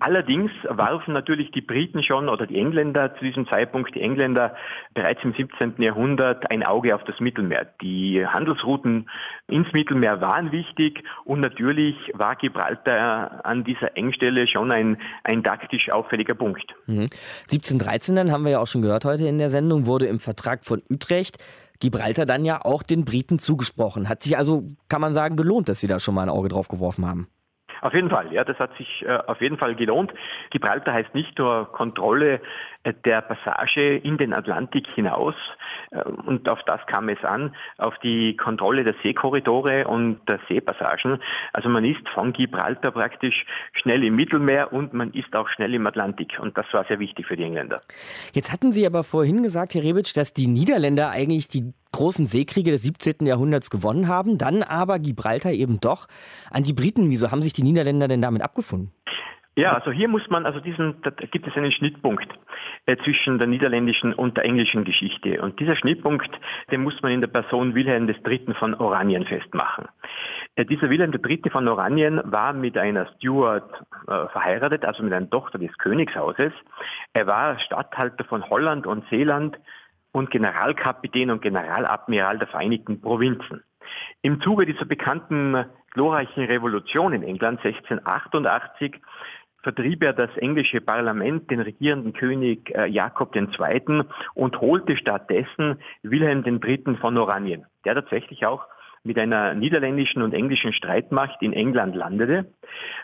Allerdings 0.00 0.50
warfen 0.68 1.14
natürlich 1.14 1.52
die 1.52 1.60
Briten 1.60 2.02
schon 2.02 2.28
oder 2.28 2.46
die 2.46 2.58
Engländer 2.58 3.14
zu 3.16 3.24
diesem 3.24 3.46
Zeitpunkt, 3.46 3.94
die 3.94 4.00
Engländer 4.00 4.56
bereits 4.92 5.22
im 5.22 5.32
17. 5.32 5.80
Jahrhundert 5.80 6.50
ein 6.50 6.64
Auge 6.64 6.94
auf 6.96 7.04
das 7.04 7.20
Mittelmeer. 7.20 7.66
Die 7.80 8.26
Handelsrouten 8.26 9.08
ins 9.46 9.72
Mittelmeer 9.72 10.20
waren 10.20 10.50
wichtig 10.50 11.04
und 11.24 11.40
natürlich 11.40 11.96
war 12.12 12.34
Gibraltar 12.34 13.44
an 13.44 13.62
dieser 13.62 13.96
Engstelle 13.96 14.48
schon 14.48 14.72
ein, 14.72 14.98
ein 15.22 15.44
taktisch 15.44 15.90
auffälliger 15.90 16.34
Punkt. 16.34 16.74
Mhm. 16.86 17.08
1713 17.44 18.16
dann 18.16 18.32
haben 18.32 18.44
wir 18.44 18.52
ja 18.52 18.58
auch 18.58 18.66
schon 18.66 18.82
gehört 18.82 19.04
heute 19.04 19.26
in 19.26 19.38
der 19.38 19.50
Sendung, 19.50 19.86
wurde 19.86 20.06
im 20.06 20.18
Vertrag 20.18 20.64
von 20.64 20.82
Utrecht 20.90 21.38
Gibraltar 21.80 22.24
dann 22.24 22.44
ja 22.44 22.64
auch 22.64 22.82
den 22.82 23.04
Briten 23.04 23.38
zugesprochen. 23.38 24.08
Hat 24.08 24.22
sich 24.22 24.38
also, 24.38 24.64
kann 24.88 25.00
man 25.00 25.12
sagen, 25.12 25.36
gelohnt, 25.36 25.68
dass 25.68 25.80
sie 25.80 25.86
da 25.86 25.98
schon 26.00 26.14
mal 26.14 26.22
ein 26.22 26.28
Auge 26.28 26.48
drauf 26.48 26.68
geworfen 26.68 27.06
haben. 27.06 27.28
Auf 27.80 27.94
jeden 27.94 28.10
Fall, 28.10 28.32
ja, 28.32 28.44
das 28.44 28.58
hat 28.58 28.76
sich 28.76 29.04
äh, 29.06 29.18
auf 29.26 29.40
jeden 29.40 29.58
Fall 29.58 29.74
gelohnt. 29.74 30.12
Gibraltar 30.50 30.94
heißt 30.94 31.14
nicht 31.14 31.38
nur 31.38 31.70
Kontrolle 31.72 32.40
äh, 32.82 32.92
der 33.04 33.22
Passage 33.22 33.96
in 33.96 34.18
den 34.18 34.32
Atlantik 34.32 34.92
hinaus, 34.92 35.34
äh, 35.90 36.02
und 36.02 36.48
auf 36.48 36.62
das 36.64 36.80
kam 36.86 37.08
es 37.08 37.22
an, 37.24 37.54
auf 37.78 37.98
die 37.98 38.36
Kontrolle 38.36 38.84
der 38.84 38.94
Seekorridore 39.02 39.86
und 39.86 40.20
der 40.28 40.40
Seepassagen. 40.48 41.18
Also 41.52 41.68
man 41.68 41.84
ist 41.84 42.08
von 42.10 42.32
Gibraltar 42.32 42.92
praktisch 42.92 43.46
schnell 43.72 44.04
im 44.04 44.16
Mittelmeer 44.16 44.72
und 44.72 44.92
man 44.92 45.12
ist 45.12 45.34
auch 45.34 45.48
schnell 45.48 45.74
im 45.74 45.86
Atlantik. 45.86 46.38
Und 46.40 46.56
das 46.56 46.66
war 46.72 46.84
sehr 46.84 46.98
wichtig 46.98 47.26
für 47.26 47.36
die 47.36 47.44
Engländer. 47.44 47.80
Jetzt 48.32 48.52
hatten 48.52 48.72
Sie 48.72 48.86
aber 48.86 49.04
vorhin 49.04 49.42
gesagt, 49.42 49.74
Herr 49.74 49.82
Rebic, 49.82 50.12
dass 50.14 50.34
die 50.34 50.46
Niederländer 50.46 51.10
eigentlich 51.10 51.48
die 51.48 51.72
großen 51.94 52.26
Seekriege 52.26 52.70
des 52.70 52.82
17. 52.82 53.26
Jahrhunderts 53.26 53.70
gewonnen 53.70 54.08
haben, 54.08 54.36
dann 54.36 54.62
aber 54.62 54.98
Gibraltar 54.98 55.52
eben 55.52 55.80
doch 55.80 56.06
an 56.50 56.64
die 56.64 56.72
Briten. 56.72 57.10
Wieso 57.10 57.30
haben 57.30 57.42
sich 57.42 57.52
die 57.52 57.62
Niederländer 57.62 58.08
denn 58.08 58.20
damit 58.20 58.42
abgefunden? 58.42 58.92
Ja, 59.56 59.74
also 59.74 59.92
hier 59.92 60.08
muss 60.08 60.28
man, 60.28 60.46
also 60.46 60.58
diesen, 60.58 61.00
da 61.02 61.10
gibt 61.10 61.46
es 61.46 61.56
einen 61.56 61.70
Schnittpunkt 61.70 62.26
äh, 62.86 62.96
zwischen 63.04 63.38
der 63.38 63.46
niederländischen 63.46 64.12
und 64.12 64.36
der 64.36 64.44
englischen 64.44 64.84
Geschichte. 64.84 65.40
Und 65.40 65.60
dieser 65.60 65.76
Schnittpunkt, 65.76 66.28
den 66.72 66.82
muss 66.82 67.00
man 67.02 67.12
in 67.12 67.20
der 67.20 67.28
Person 67.28 67.76
Wilhelm 67.76 68.08
III. 68.08 68.54
von 68.58 68.74
Oranien 68.74 69.24
festmachen. 69.24 69.86
Äh, 70.56 70.64
dieser 70.64 70.90
Wilhelm 70.90 71.12
III. 71.12 71.50
von 71.52 71.68
Oranien 71.68 72.20
war 72.24 72.52
mit 72.52 72.76
einer 72.76 73.06
Stuart 73.14 73.70
äh, 74.08 74.26
verheiratet, 74.32 74.84
also 74.84 75.04
mit 75.04 75.12
einer 75.12 75.30
Tochter 75.30 75.58
des 75.58 75.78
Königshauses. 75.78 76.52
Er 77.12 77.28
war 77.28 77.60
Statthalter 77.60 78.24
von 78.24 78.50
Holland 78.50 78.88
und 78.88 79.04
Seeland 79.08 79.56
und 80.14 80.30
Generalkapitän 80.30 81.30
und 81.30 81.42
Generaladmiral 81.42 82.38
der 82.38 82.46
Vereinigten 82.46 83.00
Provinzen. 83.00 83.64
Im 84.22 84.40
Zuge 84.40 84.64
dieser 84.64 84.84
bekannten 84.84 85.66
glorreichen 85.90 86.44
Revolution 86.44 87.12
in 87.12 87.24
England 87.24 87.64
1688 87.64 89.00
vertrieb 89.62 90.04
er 90.04 90.12
das 90.12 90.30
englische 90.36 90.80
Parlament, 90.80 91.50
den 91.50 91.60
regierenden 91.60 92.12
König 92.12 92.70
äh, 92.70 92.86
Jakob 92.86 93.34
II. 93.34 94.02
und 94.34 94.60
holte 94.60 94.96
stattdessen 94.96 95.80
Wilhelm 96.02 96.44
III. 96.46 96.96
von 97.00 97.18
Oranien, 97.18 97.66
der 97.84 97.94
tatsächlich 97.96 98.46
auch 98.46 98.66
mit 99.02 99.18
einer 99.18 99.54
niederländischen 99.54 100.22
und 100.22 100.32
englischen 100.32 100.72
Streitmacht 100.72 101.42
in 101.42 101.52
England 101.52 101.96
landete 101.96 102.52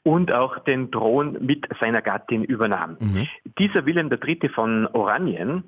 und 0.05 0.33
auch 0.33 0.61
den 0.61 0.93
Thron 0.93 1.39
mit 1.41 1.67
seiner 1.81 2.03
Gattin 2.03 2.45
übernahm. 2.45 2.97
Mhm. 3.01 3.29
Dieser 3.59 3.85
Wilhelm 3.85 4.11
III. 4.13 4.49
von 4.49 4.87
Oranien 4.87 5.65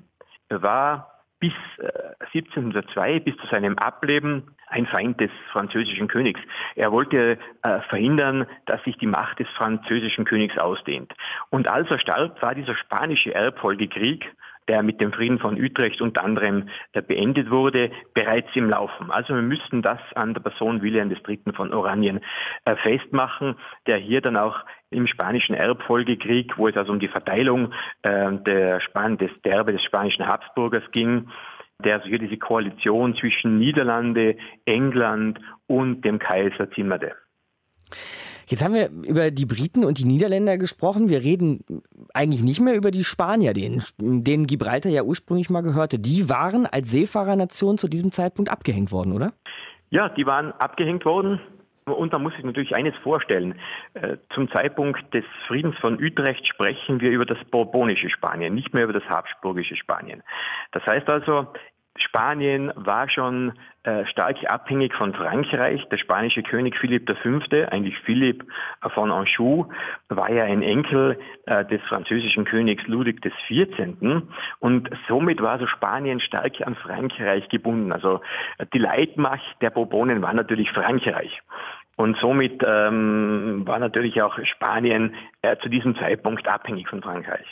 war 0.49 1.12
bis 1.43 1.53
1702, 2.33 3.15
äh, 3.15 3.19
bis 3.19 3.35
zu 3.35 3.47
seinem 3.47 3.77
Ableben, 3.77 4.55
ein 4.67 4.85
Feind 4.85 5.19
des 5.19 5.29
französischen 5.51 6.07
Königs. 6.07 6.39
Er 6.75 6.93
wollte 6.93 7.37
äh, 7.63 7.81
verhindern, 7.89 8.47
dass 8.65 8.81
sich 8.85 8.97
die 8.97 9.07
Macht 9.07 9.39
des 9.39 9.49
französischen 9.49 10.23
Königs 10.23 10.57
ausdehnt. 10.57 11.13
Und 11.49 11.67
als 11.67 11.91
er 11.91 11.99
starb, 11.99 12.41
war 12.41 12.55
dieser 12.55 12.75
spanische 12.77 13.35
Erbfolgekrieg 13.35 14.33
der 14.69 14.81
mit 14.81 15.01
dem 15.01 15.11
Frieden 15.11 15.39
von 15.39 15.59
Utrecht 15.59 16.01
unter 16.01 16.23
anderem 16.23 16.69
äh, 16.93 17.01
beendet 17.01 17.49
wurde, 17.49 17.91
bereits 18.13 18.47
im 18.55 18.69
Laufen. 18.69 19.11
Also 19.11 19.35
wir 19.35 19.41
müssten 19.41 19.81
das 19.81 19.99
an 20.15 20.33
der 20.33 20.39
Person 20.39 20.81
Wilhelm 20.81 21.11
III. 21.11 21.39
von 21.53 21.73
Oranien 21.73 22.21
äh, 22.63 22.77
festmachen, 22.77 23.55
der 23.87 23.97
hier 23.97 24.21
dann 24.21 24.37
auch 24.37 24.63
im 24.93 25.07
spanischen 25.07 25.55
Erbfolgekrieg, 25.55 26.57
wo 26.57 26.67
es 26.67 26.77
also 26.77 26.91
um 26.91 26.99
die 26.99 27.07
Verteilung 27.07 27.73
äh, 28.03 28.31
der 28.31 28.79
Span 28.81 29.17
des 29.17 29.31
Derbe 29.43 29.73
des 29.73 29.83
spanischen 29.83 30.27
Habsburgers 30.27 30.83
ging, 30.91 31.29
der 31.83 31.95
also 31.95 32.07
hier 32.07 32.19
diese 32.19 32.37
Koalition 32.37 33.15
zwischen 33.15 33.57
Niederlande, 33.57 34.37
England 34.65 35.39
und 35.67 36.01
dem 36.01 36.19
Kaiser 36.19 36.71
zimmerte. 36.71 37.13
Jetzt 38.47 38.63
haben 38.63 38.73
wir 38.73 38.89
über 38.89 39.31
die 39.31 39.45
Briten 39.45 39.85
und 39.85 39.99
die 39.99 40.05
Niederländer 40.05 40.57
gesprochen. 40.57 41.09
Wir 41.09 41.23
reden 41.23 41.63
eigentlich 42.13 42.43
nicht 42.43 42.59
mehr 42.59 42.75
über 42.75 42.91
die 42.91 43.03
Spanier, 43.03 43.53
denen, 43.53 43.81
denen 43.97 44.47
Gibraltar 44.47 44.91
ja 44.91 45.03
ursprünglich 45.03 45.49
mal 45.49 45.61
gehörte. 45.61 45.97
Die 45.97 46.29
waren 46.29 46.65
als 46.65 46.91
Seefahrernation 46.91 47.77
zu 47.77 47.87
diesem 47.87 48.11
Zeitpunkt 48.11 48.51
abgehängt 48.51 48.91
worden, 48.91 49.13
oder? 49.13 49.33
Ja, 49.89 50.09
die 50.09 50.25
waren 50.25 50.51
abgehängt 50.53 51.05
worden. 51.05 51.39
Und 51.85 52.13
da 52.13 52.19
muss 52.19 52.33
ich 52.37 52.43
natürlich 52.43 52.75
eines 52.75 52.95
vorstellen. 52.97 53.55
Äh, 53.93 54.17
zum 54.33 54.49
Zeitpunkt 54.51 55.13
des 55.13 55.25
Friedens 55.47 55.77
von 55.77 56.01
Utrecht 56.01 56.47
sprechen 56.47 57.01
wir 57.01 57.11
über 57.11 57.25
das 57.25 57.37
bourbonische 57.51 58.09
Spanien, 58.09 58.55
nicht 58.55 58.73
mehr 58.73 58.83
über 58.83 58.93
das 58.93 59.03
habsburgische 59.09 59.75
Spanien. 59.75 60.23
Das 60.71 60.85
heißt 60.85 61.09
also, 61.09 61.47
Spanien 61.95 62.71
war 62.75 63.07
schon 63.07 63.53
äh, 63.83 64.05
stark 64.05 64.37
abhängig 64.49 64.95
von 64.95 65.13
Frankreich. 65.13 65.87
Der 65.89 65.97
spanische 65.97 66.41
König 66.41 66.75
Philipp 66.77 67.09
V., 67.21 67.39
eigentlich 67.71 67.99
Philipp 67.99 68.45
von 68.93 69.11
Anjou, 69.11 69.67
war 70.09 70.31
ja 70.31 70.45
ein 70.45 70.63
Enkel 70.63 71.19
äh, 71.45 71.63
des 71.65 71.81
französischen 71.83 72.45
Königs 72.45 72.87
Ludwig 72.87 73.21
XIV. 73.21 74.23
Und 74.59 74.89
somit 75.07 75.41
war 75.41 75.59
so 75.59 75.67
Spanien 75.67 76.19
stark 76.19 76.61
an 76.65 76.75
Frankreich 76.75 77.47
gebunden. 77.49 77.91
Also 77.91 78.21
äh, 78.57 78.65
die 78.73 78.79
Leitmacht 78.79 79.61
der 79.61 79.69
Bourbonen 79.69 80.21
war 80.21 80.33
natürlich 80.33 80.71
Frankreich. 80.71 81.41
Und 81.95 82.17
somit 82.17 82.63
ähm, 82.65 83.63
war 83.65 83.77
natürlich 83.77 84.21
auch 84.21 84.39
Spanien 84.43 85.13
äh, 85.43 85.57
zu 85.57 85.69
diesem 85.69 85.95
Zeitpunkt 85.95 86.47
abhängig 86.47 86.87
von 86.89 87.03
Frankreich. 87.03 87.45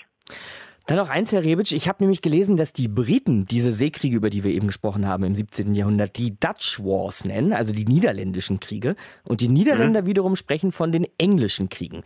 Dann 0.88 0.97
noch 0.97 1.09
eins, 1.09 1.31
Herr 1.31 1.43
Rebic. 1.43 1.71
Ich 1.71 1.88
habe 1.88 2.03
nämlich 2.03 2.21
gelesen, 2.21 2.57
dass 2.57 2.73
die 2.73 2.88
Briten 2.88 3.45
diese 3.45 3.71
Seekriege, 3.71 4.17
über 4.17 4.29
die 4.29 4.43
wir 4.43 4.51
eben 4.51 4.67
gesprochen 4.67 5.07
haben 5.07 5.23
im 5.23 5.35
17. 5.35 5.75
Jahrhundert, 5.75 6.17
die 6.17 6.39
Dutch 6.39 6.79
Wars 6.79 7.23
nennen, 7.23 7.53
also 7.53 7.71
die 7.73 7.85
niederländischen 7.85 8.59
Kriege. 8.59 8.95
Und 9.27 9.41
die 9.41 9.47
Niederländer 9.47 10.01
mhm. 10.01 10.05
wiederum 10.07 10.35
sprechen 10.35 10.71
von 10.71 10.91
den 10.91 11.07
englischen 11.17 11.69
Kriegen. 11.69 12.03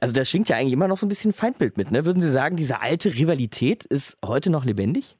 Also 0.00 0.14
das 0.14 0.30
schwingt 0.30 0.48
ja 0.50 0.56
eigentlich 0.56 0.74
immer 0.74 0.88
noch 0.88 0.98
so 0.98 1.06
ein 1.06 1.08
bisschen 1.08 1.32
Feindbild 1.32 1.76
mit. 1.76 1.90
Ne? 1.90 2.04
Würden 2.04 2.20
Sie 2.20 2.30
sagen, 2.30 2.56
diese 2.56 2.80
alte 2.80 3.14
Rivalität 3.14 3.84
ist 3.84 4.18
heute 4.24 4.50
noch 4.50 4.64
lebendig? 4.64 5.16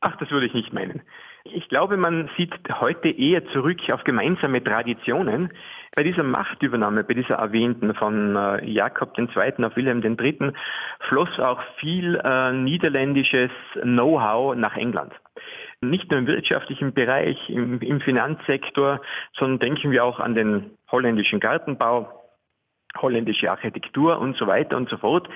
Ach, 0.00 0.16
das 0.18 0.30
würde 0.30 0.46
ich 0.46 0.54
nicht 0.54 0.72
meinen. 0.72 1.02
Ich 1.44 1.68
glaube, 1.68 1.96
man 1.96 2.30
sieht 2.36 2.54
heute 2.80 3.08
eher 3.08 3.44
zurück 3.46 3.78
auf 3.90 4.04
gemeinsame 4.04 4.62
Traditionen. 4.62 5.52
Bei 5.94 6.04
dieser 6.04 6.22
Machtübernahme, 6.22 7.02
bei 7.02 7.14
dieser 7.14 7.34
erwähnten 7.36 7.94
von 7.94 8.36
äh, 8.36 8.64
Jakob 8.64 9.18
II. 9.18 9.64
auf 9.64 9.76
Wilhelm 9.76 10.02
III. 10.02 10.52
floss 11.00 11.40
auch 11.40 11.60
viel 11.78 12.20
äh, 12.22 12.52
niederländisches 12.52 13.50
Know-how 13.82 14.54
nach 14.54 14.76
England. 14.76 15.12
Nicht 15.80 16.10
nur 16.10 16.20
im 16.20 16.28
wirtschaftlichen 16.28 16.94
Bereich, 16.94 17.50
im, 17.50 17.80
im 17.80 18.00
Finanzsektor, 18.00 19.00
sondern 19.36 19.58
denken 19.58 19.90
wir 19.90 20.04
auch 20.04 20.20
an 20.20 20.36
den 20.36 20.70
holländischen 20.92 21.40
Gartenbau, 21.40 22.21
holländische 22.96 23.50
Architektur 23.50 24.18
und 24.18 24.36
so 24.36 24.46
weiter 24.46 24.76
und 24.76 24.88
so 24.88 24.96
fort. 24.96 25.28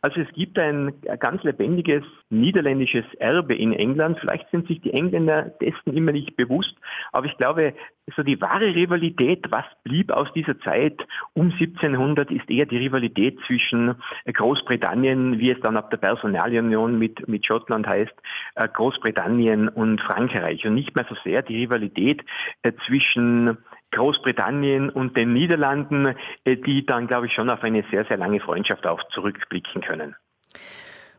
Also 0.00 0.20
es 0.20 0.32
gibt 0.32 0.58
ein 0.58 0.92
ganz 1.18 1.42
lebendiges 1.42 2.04
niederländisches 2.30 3.04
Erbe 3.18 3.54
in 3.54 3.72
England. 3.72 4.18
Vielleicht 4.20 4.50
sind 4.50 4.66
sich 4.66 4.80
die 4.80 4.92
Engländer 4.92 5.42
dessen 5.60 5.94
immer 5.94 6.12
nicht 6.12 6.36
bewusst, 6.36 6.74
aber 7.12 7.26
ich 7.26 7.36
glaube, 7.36 7.74
so 8.16 8.22
die 8.22 8.40
wahre 8.40 8.74
Rivalität, 8.74 9.46
was 9.50 9.64
blieb 9.84 10.10
aus 10.10 10.32
dieser 10.32 10.58
Zeit 10.60 11.06
um 11.34 11.52
1700, 11.52 12.30
ist 12.30 12.50
eher 12.50 12.66
die 12.66 12.78
Rivalität 12.78 13.38
zwischen 13.46 13.94
Großbritannien, 14.24 15.38
wie 15.38 15.50
es 15.50 15.60
dann 15.60 15.76
ab 15.76 15.90
der 15.90 15.98
Personalunion 15.98 16.98
mit, 16.98 17.28
mit 17.28 17.46
Schottland 17.46 17.86
heißt, 17.86 18.14
äh, 18.56 18.68
Großbritannien 18.68 19.68
und 19.68 20.00
Frankreich 20.00 20.66
und 20.66 20.74
nicht 20.74 20.96
mehr 20.96 21.06
so 21.08 21.14
sehr 21.22 21.42
die 21.42 21.62
Rivalität 21.62 22.24
äh, 22.62 22.72
zwischen 22.86 23.58
Großbritannien 23.92 24.90
und 24.90 25.16
den 25.16 25.32
Niederlanden, 25.32 26.14
äh, 26.44 26.56
die 26.56 26.84
dann, 26.84 27.06
glaube 27.06 27.26
ich, 27.26 27.32
schon 27.32 27.48
auf 27.50 27.62
eine 27.62 27.84
sehr, 27.90 28.04
sehr 28.04 28.16
lange 28.16 28.40
Freundschaft 28.40 28.86
auch 28.86 29.02
zurückblicken 29.10 29.82
können. 29.82 30.16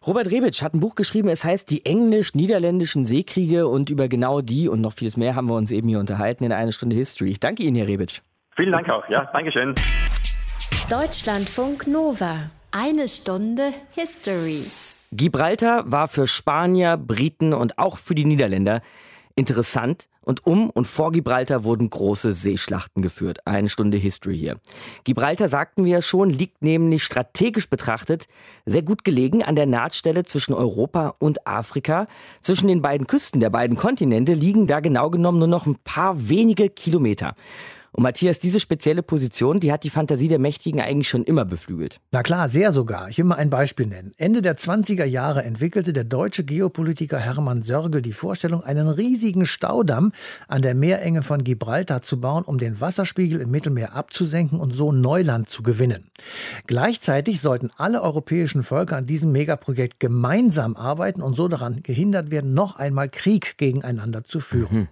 Robert 0.05 0.29
Rebic 0.29 0.61
hat 0.61 0.73
ein 0.73 0.81
Buch 0.81 0.95
geschrieben, 0.95 1.29
es 1.29 1.45
heißt 1.45 1.69
Die 1.69 1.85
englisch-niederländischen 1.85 3.05
Seekriege 3.05 3.69
und 3.69 3.89
über 3.89 4.09
genau 4.09 4.41
die 4.41 4.67
und 4.67 4.81
noch 4.81 4.91
vieles 4.91 5.15
mehr 5.15 5.35
haben 5.35 5.47
wir 5.47 5.55
uns 5.55 5.71
eben 5.71 5.87
hier 5.87 5.99
unterhalten 5.99 6.43
in 6.43 6.51
einer 6.51 6.73
Stunde 6.73 6.97
History. 6.97 7.29
Ich 7.29 7.39
danke 7.39 7.63
Ihnen, 7.63 7.77
Herr 7.77 7.87
Rebic. 7.87 8.21
Vielen 8.55 8.73
Dank 8.73 8.89
auch, 8.89 9.07
ja, 9.07 9.29
Dankeschön. 9.31 9.73
Deutschlandfunk 10.89 11.87
Nova. 11.87 12.49
Eine 12.71 13.07
Stunde 13.07 13.69
History. 13.91 14.63
Gibraltar 15.13 15.89
war 15.89 16.07
für 16.07 16.27
Spanier, 16.27 16.97
Briten 16.97 17.53
und 17.53 17.77
auch 17.77 17.97
für 17.97 18.15
die 18.15 18.25
Niederländer 18.25 18.81
interessant 19.35 20.07
und 20.21 20.45
um 20.45 20.69
und 20.69 20.85
vor 20.85 21.11
Gibraltar 21.11 21.63
wurden 21.63 21.89
große 21.89 22.33
Seeschlachten 22.33 23.01
geführt. 23.01 23.45
Eine 23.45 23.69
Stunde 23.69 23.97
History 23.97 24.37
hier. 24.37 24.57
Gibraltar, 25.03 25.49
sagten 25.49 25.85
wir 25.85 26.01
schon, 26.01 26.29
liegt 26.29 26.63
nämlich 26.63 27.03
strategisch 27.03 27.69
betrachtet 27.69 28.27
sehr 28.65 28.83
gut 28.83 29.03
gelegen 29.03 29.43
an 29.43 29.55
der 29.55 29.65
Nahtstelle 29.65 30.23
zwischen 30.23 30.53
Europa 30.53 31.15
und 31.19 31.45
Afrika. 31.47 32.07
Zwischen 32.41 32.67
den 32.67 32.81
beiden 32.81 33.07
Küsten 33.07 33.39
der 33.39 33.49
beiden 33.49 33.75
Kontinente 33.75 34.33
liegen 34.33 34.67
da 34.67 34.79
genau 34.79 35.09
genommen 35.09 35.39
nur 35.39 35.47
noch 35.47 35.65
ein 35.65 35.77
paar 35.83 36.29
wenige 36.29 36.69
Kilometer. 36.69 37.35
Und 37.95 38.01
Matthias, 38.01 38.39
diese 38.39 38.59
spezielle 38.59 39.03
Position, 39.03 39.59
die 39.59 39.71
hat 39.71 39.83
die 39.83 39.91
Fantasie 39.91 40.27
der 40.27 40.39
Mächtigen 40.39 40.81
eigentlich 40.81 41.09
schon 41.09 41.23
immer 41.23 41.45
beflügelt. 41.45 41.99
Na 42.11 42.23
klar, 42.23 42.49
sehr 42.49 42.73
sogar. 42.73 43.07
Ich 43.07 43.19
will 43.19 43.25
mal 43.25 43.35
ein 43.35 43.51
Beispiel 43.51 43.85
nennen. 43.85 44.13
Ende 44.17 44.41
der 44.41 44.57
20er 44.57 45.05
Jahre 45.05 45.43
entwickelte 45.43 45.93
der 45.93 46.03
deutsche 46.03 46.43
Geopolitiker 46.43 47.19
Hermann 47.19 47.61
Sörgel 47.61 48.01
die 48.01 48.13
Vorstellung, 48.13 48.63
einen 48.63 48.87
riesigen 48.87 49.45
Staudamm 49.45 50.11
an 50.47 50.63
der 50.63 50.73
Meerenge 50.73 51.21
von 51.21 51.43
Gibraltar 51.43 52.01
zu 52.01 52.19
bauen, 52.19 52.43
um 52.43 52.57
den 52.57 52.81
Wasserspiegel 52.81 53.39
im 53.39 53.51
Mittelmeer 53.51 53.93
abzusenken 53.93 54.59
und 54.59 54.73
so 54.73 54.91
Neuland 54.91 55.47
zu 55.47 55.61
gewinnen. 55.61 56.09
Gleichzeitig 56.65 57.41
sollten 57.41 57.69
alle 57.77 58.01
europäischen 58.01 58.63
Völker 58.63 58.97
an 58.97 59.05
diesem 59.05 59.31
Megaprojekt 59.31 59.99
gemeinsam 59.99 60.75
arbeiten 60.75 61.21
und 61.21 61.35
so 61.35 61.47
daran 61.47 61.83
gehindert 61.83 62.31
werden, 62.31 62.55
noch 62.55 62.77
einmal 62.77 63.07
Krieg 63.09 63.55
gegeneinander 63.59 64.23
zu 64.23 64.39
führen. 64.39 64.77
Mhm. 64.77 64.87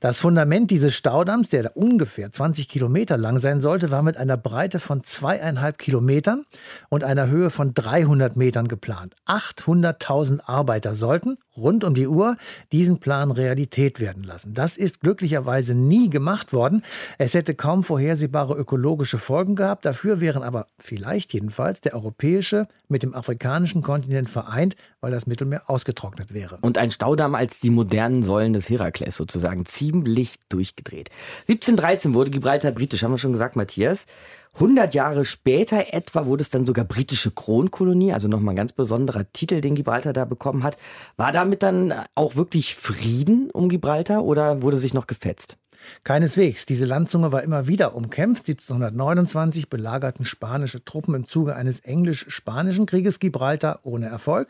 Das 0.00 0.20
Fundament 0.20 0.70
dieses 0.70 0.94
Staudamms, 0.94 1.48
der 1.48 1.76
ungefähr 1.76 2.30
20 2.30 2.68
Kilometer 2.68 3.16
lang 3.16 3.38
sein 3.38 3.60
sollte, 3.60 3.90
war 3.90 4.02
mit 4.02 4.16
einer 4.16 4.36
Breite 4.36 4.80
von 4.80 5.02
zweieinhalb 5.02 5.78
Kilometern 5.78 6.44
und 6.88 7.04
einer 7.04 7.28
Höhe 7.28 7.50
von 7.50 7.74
300 7.74 8.36
Metern 8.36 8.68
geplant. 8.68 9.14
800.000 9.26 10.40
Arbeiter 10.46 10.94
sollten 10.94 11.38
rund 11.58 11.84
um 11.84 11.94
die 11.94 12.06
Uhr 12.06 12.36
diesen 12.72 12.98
Plan 12.98 13.30
Realität 13.30 14.00
werden 14.00 14.22
lassen. 14.22 14.54
Das 14.54 14.76
ist 14.76 15.00
glücklicherweise 15.00 15.74
nie 15.74 16.10
gemacht 16.10 16.52
worden. 16.52 16.82
Es 17.18 17.34
hätte 17.34 17.54
kaum 17.54 17.84
vorhersehbare 17.84 18.54
ökologische 18.54 19.18
Folgen 19.18 19.54
gehabt. 19.56 19.84
Dafür 19.84 20.20
wären 20.20 20.42
aber 20.42 20.66
vielleicht 20.78 21.32
jedenfalls 21.34 21.80
der 21.80 21.94
europäische 21.94 22.66
mit 22.88 23.02
dem 23.02 23.14
afrikanischen 23.14 23.82
Kontinent 23.82 24.30
vereint, 24.30 24.76
weil 25.00 25.10
das 25.10 25.26
Mittelmeer 25.26 25.68
ausgetrocknet 25.68 26.32
wäre. 26.32 26.58
Und 26.62 26.78
ein 26.78 26.90
Staudamm 26.90 27.34
als 27.34 27.60
die 27.60 27.70
modernen 27.70 28.22
Säulen 28.22 28.52
des 28.52 28.68
Herakles 28.70 29.16
sozusagen 29.16 29.66
ziemlich 29.66 30.36
durchgedreht. 30.48 31.10
1713 31.48 32.14
wurde 32.14 32.30
Gibraltar 32.30 32.72
britisch, 32.72 33.02
haben 33.02 33.12
wir 33.12 33.18
schon 33.18 33.32
gesagt, 33.32 33.56
Matthias. 33.56 34.06
100 34.54 34.94
Jahre 34.94 35.24
später 35.24 35.92
etwa 35.92 36.26
wurde 36.26 36.42
es 36.42 36.50
dann 36.50 36.66
sogar 36.66 36.84
britische 36.84 37.30
Kronkolonie, 37.30 38.12
also 38.12 38.28
nochmal 38.28 38.54
ein 38.54 38.56
ganz 38.56 38.72
besonderer 38.72 39.32
Titel, 39.32 39.60
den 39.60 39.74
Gibraltar 39.74 40.12
da 40.12 40.24
bekommen 40.24 40.64
hat. 40.64 40.76
War 41.16 41.32
damit 41.32 41.62
dann 41.62 41.94
auch 42.14 42.36
wirklich 42.36 42.74
Frieden 42.74 43.50
um 43.50 43.68
Gibraltar 43.68 44.24
oder 44.24 44.62
wurde 44.62 44.76
sich 44.76 44.94
noch 44.94 45.06
gefetzt? 45.06 45.56
Keineswegs. 46.04 46.66
Diese 46.66 46.84
Landzunge 46.84 47.32
war 47.32 47.42
immer 47.42 47.66
wieder 47.66 47.94
umkämpft. 47.94 48.48
1729 48.48 49.68
belagerten 49.68 50.24
spanische 50.24 50.84
Truppen 50.84 51.14
im 51.14 51.26
Zuge 51.26 51.56
eines 51.56 51.80
englisch-spanischen 51.80 52.86
Krieges 52.86 53.18
Gibraltar 53.18 53.80
ohne 53.82 54.06
Erfolg. 54.06 54.48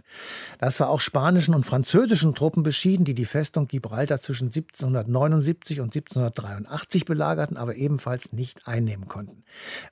Das 0.59 0.81
war 0.81 0.89
auch 0.89 1.01
spanischen 1.01 1.55
und 1.55 1.67
französischen 1.67 2.35
Truppen 2.35 2.63
beschieden, 2.63 3.05
die 3.05 3.15
die 3.15 3.25
Festung 3.25 3.69
Gibraltar 3.69 4.21
zwischen 4.21 4.47
1779 4.47 5.81
und 5.81 5.95
1783 5.95 7.05
belagerten, 7.05 7.57
aber 7.57 7.77
ebenfalls 7.77 8.33
nicht 8.33 8.67
einnehmen 8.67 9.09
konnten. 9.09 9.43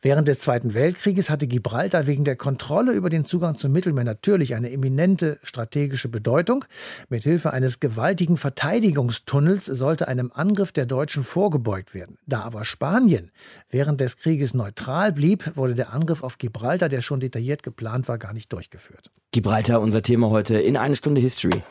Während 0.03 0.29
des 0.29 0.41
Zweiten 0.41 0.75
Weltkrieges 0.75 1.31
hatte 1.31 1.47
Gibraltar 1.47 2.07
wegen 2.07 2.25
der 2.25 2.37
Kontrolle 2.37 2.93
über 2.93 3.11
den 3.11 3.25
Zugang 3.25 3.57
zum 3.57 3.73
Mittelmeer 3.73 4.05
natürlich 4.05 4.55
eine 4.55 4.71
eminente 4.71 5.39
strategische 5.43 6.09
Bedeutung. 6.09 6.65
Mithilfe 7.09 7.53
eines 7.53 7.81
gewaltigen 7.81 8.37
Verteidigungstunnels 8.37 9.67
sollte 9.67 10.09
einem 10.09 10.31
Angriff 10.35 10.73
der 10.73 10.87
deutschen 10.87 11.25
vorgebeugt 11.27 11.95
werden. 11.95 12.19
Da 12.27 12.41
aber 12.41 12.65
Spanien 12.65 13.31
während 13.69 14.01
des 14.01 14.17
Krieges 14.17 14.55
neutral 14.55 15.13
blieb, 15.13 15.57
wurde 15.57 15.75
der 15.75 15.93
Angriff 15.93 16.23
auf 16.23 16.39
Gibraltar, 16.39 16.89
der 16.89 17.03
schon 17.03 17.21
detailliert 17.21 17.63
geplant 17.63 18.09
war, 18.09 18.19
gar 18.19 18.33
nicht 18.33 18.53
durchgeführt. 18.53 19.11
Gibraltar, 19.33 19.81
unser 19.81 20.03
Thema 20.03 20.31
heute 20.31 20.59
in 20.59 20.77
eine 20.77 20.97
Stunde 20.97 21.21
History. 21.21 21.63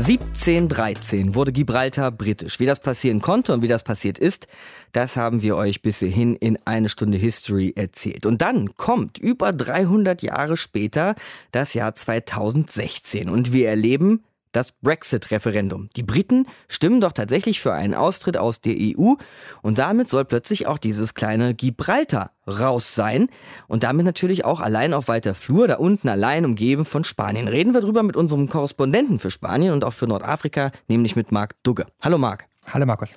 1713 0.00 1.34
wurde 1.34 1.52
Gibraltar 1.52 2.10
britisch. 2.10 2.58
Wie 2.58 2.64
das 2.64 2.80
passieren 2.80 3.20
konnte 3.20 3.52
und 3.52 3.60
wie 3.60 3.68
das 3.68 3.82
passiert 3.82 4.18
ist, 4.18 4.46
das 4.92 5.16
haben 5.16 5.42
wir 5.42 5.56
euch 5.56 5.82
bis 5.82 5.98
hierhin 5.98 6.36
in 6.36 6.58
eine 6.64 6.88
Stunde 6.88 7.18
History 7.18 7.74
erzählt. 7.76 8.24
Und 8.24 8.40
dann 8.40 8.76
kommt 8.76 9.18
über 9.18 9.52
300 9.52 10.22
Jahre 10.22 10.56
später 10.56 11.16
das 11.52 11.74
Jahr 11.74 11.94
2016 11.94 13.28
und 13.28 13.52
wir 13.52 13.68
erleben 13.68 14.24
das 14.52 14.72
Brexit-Referendum. 14.72 15.90
Die 15.96 16.02
Briten 16.02 16.46
stimmen 16.68 17.00
doch 17.00 17.12
tatsächlich 17.12 17.60
für 17.60 17.72
einen 17.72 17.94
Austritt 17.94 18.36
aus 18.36 18.60
der 18.60 18.74
EU 18.78 19.14
und 19.62 19.78
damit 19.78 20.08
soll 20.08 20.24
plötzlich 20.24 20.66
auch 20.66 20.78
dieses 20.78 21.14
kleine 21.14 21.54
Gibraltar 21.54 22.32
raus 22.46 22.94
sein 22.94 23.28
und 23.68 23.82
damit 23.82 24.04
natürlich 24.04 24.44
auch 24.44 24.60
allein 24.60 24.94
auf 24.94 25.08
weiter 25.08 25.34
Flur, 25.34 25.68
da 25.68 25.76
unten 25.76 26.08
allein 26.08 26.44
umgeben 26.44 26.84
von 26.84 27.04
Spanien. 27.04 27.48
Reden 27.48 27.74
wir 27.74 27.80
drüber 27.80 28.02
mit 28.02 28.16
unserem 28.16 28.48
Korrespondenten 28.48 29.18
für 29.18 29.30
Spanien 29.30 29.72
und 29.72 29.84
auch 29.84 29.92
für 29.92 30.06
Nordafrika, 30.06 30.72
nämlich 30.88 31.16
mit 31.16 31.32
Marc 31.32 31.54
Dugge. 31.62 31.86
Hallo 32.00 32.18
Marc. 32.18 32.46
Hallo 32.66 32.86
Markus. 32.86 33.14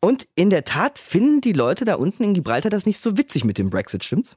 Und 0.00 0.26
in 0.34 0.50
der 0.50 0.64
Tat 0.64 0.98
finden 0.98 1.40
die 1.40 1.52
Leute 1.52 1.84
da 1.84 1.94
unten 1.96 2.24
in 2.24 2.34
Gibraltar 2.34 2.70
das 2.70 2.86
nicht 2.86 3.00
so 3.00 3.16
witzig 3.16 3.44
mit 3.44 3.58
dem 3.58 3.70
Brexit, 3.70 4.04
stimmt's? 4.04 4.36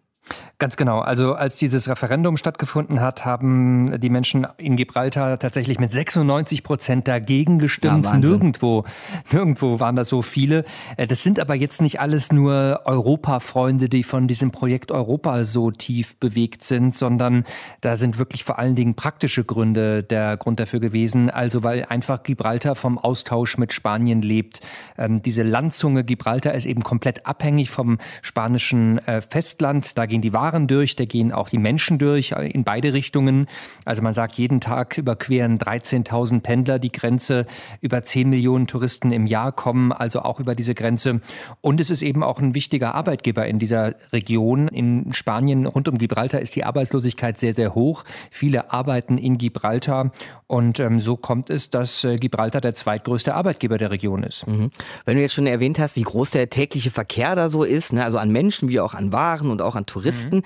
Ganz 0.60 0.76
genau. 0.76 1.00
Also 1.00 1.36
als 1.36 1.56
dieses 1.56 1.88
Referendum 1.88 2.36
stattgefunden 2.36 3.00
hat, 3.00 3.24
haben 3.24 3.98
die 4.02 4.10
Menschen 4.10 4.46
in 4.58 4.76
Gibraltar 4.76 5.40
tatsächlich 5.40 5.80
mit 5.80 5.94
96 5.94 6.64
Prozent 6.64 7.08
dagegen 7.08 7.60
gestimmt. 7.60 8.06
Ja, 8.06 8.18
nirgendwo, 8.18 8.84
nirgendwo 9.32 9.80
waren 9.80 9.96
das 9.96 10.10
so 10.10 10.22
viele. 10.22 10.66
Äh, 10.98 11.08
das 11.08 11.24
sind 11.24 11.40
aber 11.40 11.56
jetzt 11.56 11.82
nicht 11.82 12.02
alles 12.02 12.34
nur 12.34 12.82
Europafreunde, 12.84 13.88
die 13.88 14.04
von 14.04 14.28
diesem 14.28 14.52
Projekt 14.52 14.92
Europa 14.92 15.46
so 15.46 15.72
tief 15.72 16.18
bewegt 16.18 16.66
sind, 16.66 16.94
sondern 16.94 17.46
da 17.80 17.96
sind 17.96 18.18
wirklich 18.20 18.44
vor 18.44 18.60
allen 18.60 18.76
Dingen 18.76 18.96
praktische 18.96 19.46
Gründe 19.46 20.04
der 20.04 20.36
Grund 20.36 20.60
dafür 20.60 20.82
gewesen. 20.82 21.30
Also 21.30 21.64
weil 21.64 21.86
einfach 21.86 22.22
Gibraltar 22.24 22.76
vom 22.76 22.98
Austausch 22.98 23.58
mit 23.58 23.72
Spanien 23.72 24.22
lebt. 24.22 24.60
Ähm, 24.98 25.22
diese 25.22 25.44
Landzunge 25.44 26.04
Gibraltar 26.04 26.54
ist 26.54 26.66
eben 26.66 26.84
komplett 26.84 27.26
abhängig 27.26 27.70
vom 27.70 27.98
spanischen 28.22 28.98
äh, 29.08 29.22
Festland. 29.22 29.98
Da 29.98 30.06
gehen 30.10 30.22
die 30.22 30.34
Waren 30.34 30.68
durch, 30.68 30.98
da 30.98 31.06
gehen 31.06 31.32
auch 31.32 31.48
die 31.48 31.58
Menschen 31.58 31.98
durch, 31.98 32.34
äh, 32.34 32.50
in 32.50 32.66
beide 32.66 32.92
Richtungen. 32.92 33.48
Also 33.86 34.02
man 34.02 34.14
sagt, 34.14 34.36
jeden 34.36 34.60
Tag 34.60 34.98
überqueren 34.98 35.58
13.000 35.58 36.42
Pendler 36.42 36.80
die 36.80 36.92
Grenze, 36.92 37.46
über 37.80 38.04
10 38.04 38.30
Millionen 38.30 38.68
Touristen 38.68 39.12
im 39.12 39.26
Jahr 39.26 39.54
kommen 39.54 39.94
also 39.94 40.22
auch 40.22 40.40
über 40.40 40.56
diese 40.56 40.76
Grenze. 40.76 41.22
Und 41.62 41.80
es 41.80 41.90
ist 41.90 42.02
eben 42.02 42.24
auch 42.24 42.40
ein 42.40 42.54
wichtiger 42.56 42.96
Arbeitgeber 42.96 43.48
in 43.48 43.60
dieser 43.60 43.96
Region. 44.12 44.68
In 44.68 45.14
Spanien 45.14 45.66
rund 45.66 45.88
um 45.88 45.98
Gibraltar 45.98 46.42
ist 46.42 46.56
die 46.56 46.66
Arbeitslosigkeit 46.66 47.38
sehr, 47.38 47.54
sehr 47.54 47.76
hoch. 47.76 48.04
Viele 48.32 48.74
arbeiten 48.74 49.18
in 49.18 49.38
Gibraltar 49.38 50.12
und 50.48 50.80
ähm, 50.80 51.00
so 51.00 51.16
kommt 51.16 51.50
es, 51.50 51.70
dass 51.70 52.04
äh, 52.04 52.18
Gibraltar 52.18 52.62
der 52.62 52.74
zweitgrößte 52.74 53.36
Arbeitgeber 53.36 53.78
der 53.78 53.92
Region 53.92 54.24
ist. 54.24 54.48
Mhm. 54.48 54.72
Wenn 55.06 55.16
du 55.16 55.22
jetzt 55.22 55.36
schon 55.36 55.46
erwähnt 55.46 55.78
hast, 55.78 55.96
wie 55.96 56.02
groß 56.02 56.32
der 56.32 56.50
tägliche 56.50 56.90
Verkehr 56.90 57.36
da 57.36 57.50
so 57.50 57.64
ist, 57.64 57.94
ne, 57.94 58.04
also 58.04 58.18
an 58.18 58.32
Menschen 58.32 58.68
wie 58.70 58.80
auch 58.80 58.96
an 58.96 59.12
Waren 59.12 59.52
und 59.52 59.62
auch 59.62 59.76
an 59.76 59.86
Touristen, 59.86 59.99
mhm. 60.02 60.44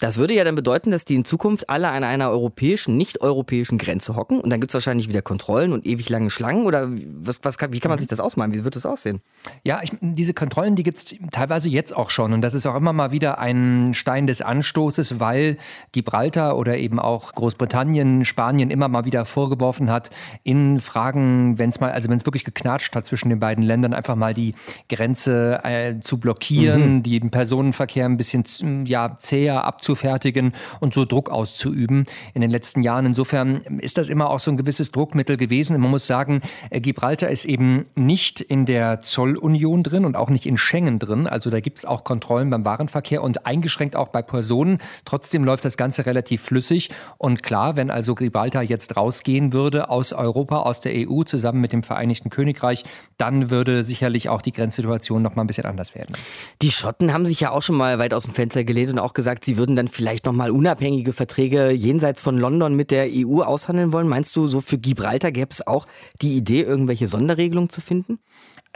Das 0.00 0.18
würde 0.18 0.34
ja 0.34 0.42
dann 0.42 0.56
bedeuten, 0.56 0.90
dass 0.90 1.04
die 1.04 1.14
in 1.14 1.24
Zukunft 1.24 1.70
alle 1.70 1.88
an 1.88 2.02
einer 2.02 2.28
europäischen, 2.28 2.96
nicht-europäischen 2.96 3.78
Grenze 3.78 4.16
hocken 4.16 4.40
und 4.40 4.50
dann 4.50 4.60
gibt 4.60 4.70
es 4.70 4.74
wahrscheinlich 4.74 5.08
wieder 5.08 5.22
Kontrollen 5.22 5.72
und 5.72 5.86
ewig 5.86 6.08
lange 6.08 6.30
Schlangen 6.30 6.66
oder 6.66 6.88
was, 6.90 7.38
was 7.42 7.58
wie 7.70 7.78
kann 7.78 7.90
man 7.90 7.98
sich 8.00 8.08
das 8.08 8.18
ausmalen? 8.18 8.52
Wie 8.52 8.64
wird 8.64 8.74
das 8.74 8.86
aussehen? 8.86 9.20
Ja, 9.62 9.80
ich, 9.84 9.92
diese 10.00 10.34
Kontrollen, 10.34 10.74
die 10.74 10.82
gibt 10.82 10.98
es 10.98 11.14
teilweise 11.30 11.68
jetzt 11.68 11.94
auch 11.94 12.10
schon 12.10 12.32
und 12.32 12.42
das 12.42 12.54
ist 12.54 12.66
auch 12.66 12.74
immer 12.74 12.92
mal 12.92 13.12
wieder 13.12 13.38
ein 13.38 13.94
Stein 13.94 14.26
des 14.26 14.42
Anstoßes, 14.42 15.20
weil 15.20 15.58
Gibraltar 15.92 16.58
oder 16.58 16.76
eben 16.76 16.98
auch 16.98 17.32
Großbritannien, 17.32 18.24
Spanien 18.24 18.70
immer 18.70 18.88
mal 18.88 19.04
wieder 19.04 19.24
vorgeworfen 19.24 19.92
hat, 19.92 20.10
in 20.42 20.80
Fragen, 20.80 21.56
wenn 21.58 21.70
es 21.70 21.78
mal, 21.78 21.92
also 21.92 22.08
wenn 22.08 22.18
es 22.18 22.26
wirklich 22.26 22.44
geknatscht 22.44 22.96
hat 22.96 23.06
zwischen 23.06 23.28
den 23.28 23.38
beiden 23.38 23.62
Ländern, 23.62 23.94
einfach 23.94 24.16
mal 24.16 24.34
die 24.34 24.56
Grenze 24.88 25.60
äh, 25.62 26.00
zu 26.00 26.18
blockieren, 26.18 26.96
mhm. 26.96 27.02
den 27.04 27.30
Personenverkehr 27.30 28.06
ein 28.06 28.16
bisschen 28.16 28.86
ja, 28.86 29.14
zäher 29.16 29.62
abzuhalten 29.62 29.83
abzufertigen 29.84 30.52
und 30.80 30.94
so 30.94 31.04
Druck 31.04 31.28
auszuüben 31.28 32.06
in 32.32 32.40
den 32.40 32.50
letzten 32.50 32.82
Jahren. 32.82 33.04
Insofern 33.04 33.60
ist 33.78 33.98
das 33.98 34.08
immer 34.08 34.30
auch 34.30 34.40
so 34.40 34.50
ein 34.50 34.56
gewisses 34.56 34.92
Druckmittel 34.92 35.36
gewesen. 35.36 35.78
Man 35.78 35.90
muss 35.90 36.06
sagen, 36.06 36.40
äh, 36.70 36.80
Gibraltar 36.80 37.28
ist 37.28 37.44
eben 37.44 37.84
nicht 37.94 38.40
in 38.40 38.64
der 38.64 39.02
Zollunion 39.02 39.82
drin 39.82 40.06
und 40.06 40.16
auch 40.16 40.30
nicht 40.30 40.46
in 40.46 40.56
Schengen 40.56 40.98
drin. 40.98 41.26
Also 41.26 41.50
da 41.50 41.60
gibt 41.60 41.78
es 41.78 41.84
auch 41.84 42.02
Kontrollen 42.02 42.48
beim 42.48 42.64
Warenverkehr 42.64 43.22
und 43.22 43.46
eingeschränkt 43.46 43.94
auch 43.94 44.08
bei 44.08 44.22
Personen. 44.22 44.78
Trotzdem 45.04 45.44
läuft 45.44 45.66
das 45.66 45.76
Ganze 45.76 46.06
relativ 46.06 46.40
flüssig. 46.40 46.88
Und 47.18 47.42
klar, 47.42 47.76
wenn 47.76 47.90
also 47.90 48.14
Gibraltar 48.14 48.62
jetzt 48.62 48.96
rausgehen 48.96 49.52
würde 49.52 49.90
aus 49.90 50.14
Europa, 50.14 50.60
aus 50.60 50.80
der 50.80 50.92
EU 50.94 51.24
zusammen 51.24 51.60
mit 51.60 51.72
dem 51.72 51.82
Vereinigten 51.82 52.30
Königreich, 52.30 52.84
dann 53.18 53.50
würde 53.50 53.84
sicherlich 53.84 54.30
auch 54.30 54.40
die 54.40 54.52
Grenzsituation 54.52 55.20
noch 55.20 55.34
mal 55.34 55.42
ein 55.42 55.46
bisschen 55.46 55.66
anders 55.66 55.94
werden. 55.94 56.14
Die 56.62 56.70
Schotten 56.70 57.12
haben 57.12 57.26
sich 57.26 57.40
ja 57.40 57.50
auch 57.50 57.62
schon 57.62 57.76
mal 57.76 57.98
weit 57.98 58.14
aus 58.14 58.22
dem 58.22 58.32
Fenster 58.32 58.64
gelehnt 58.64 58.90
und 58.90 58.98
auch 58.98 59.12
gesagt, 59.12 59.44
sie 59.44 59.56
würden 59.56 59.73
würden 59.74 59.86
dann 59.86 59.88
vielleicht 59.88 60.26
nochmal 60.26 60.50
unabhängige 60.50 61.12
Verträge 61.12 61.70
jenseits 61.70 62.22
von 62.22 62.38
London 62.38 62.74
mit 62.74 62.90
der 62.90 63.08
EU 63.10 63.42
aushandeln 63.42 63.92
wollen. 63.92 64.08
Meinst 64.08 64.34
du, 64.36 64.46
so 64.46 64.60
für 64.60 64.78
Gibraltar 64.78 65.32
gäbe 65.32 65.50
es 65.50 65.66
auch 65.66 65.86
die 66.22 66.36
Idee, 66.36 66.62
irgendwelche 66.62 67.08
Sonderregelungen 67.08 67.70
zu 67.70 67.80
finden? 67.80 68.20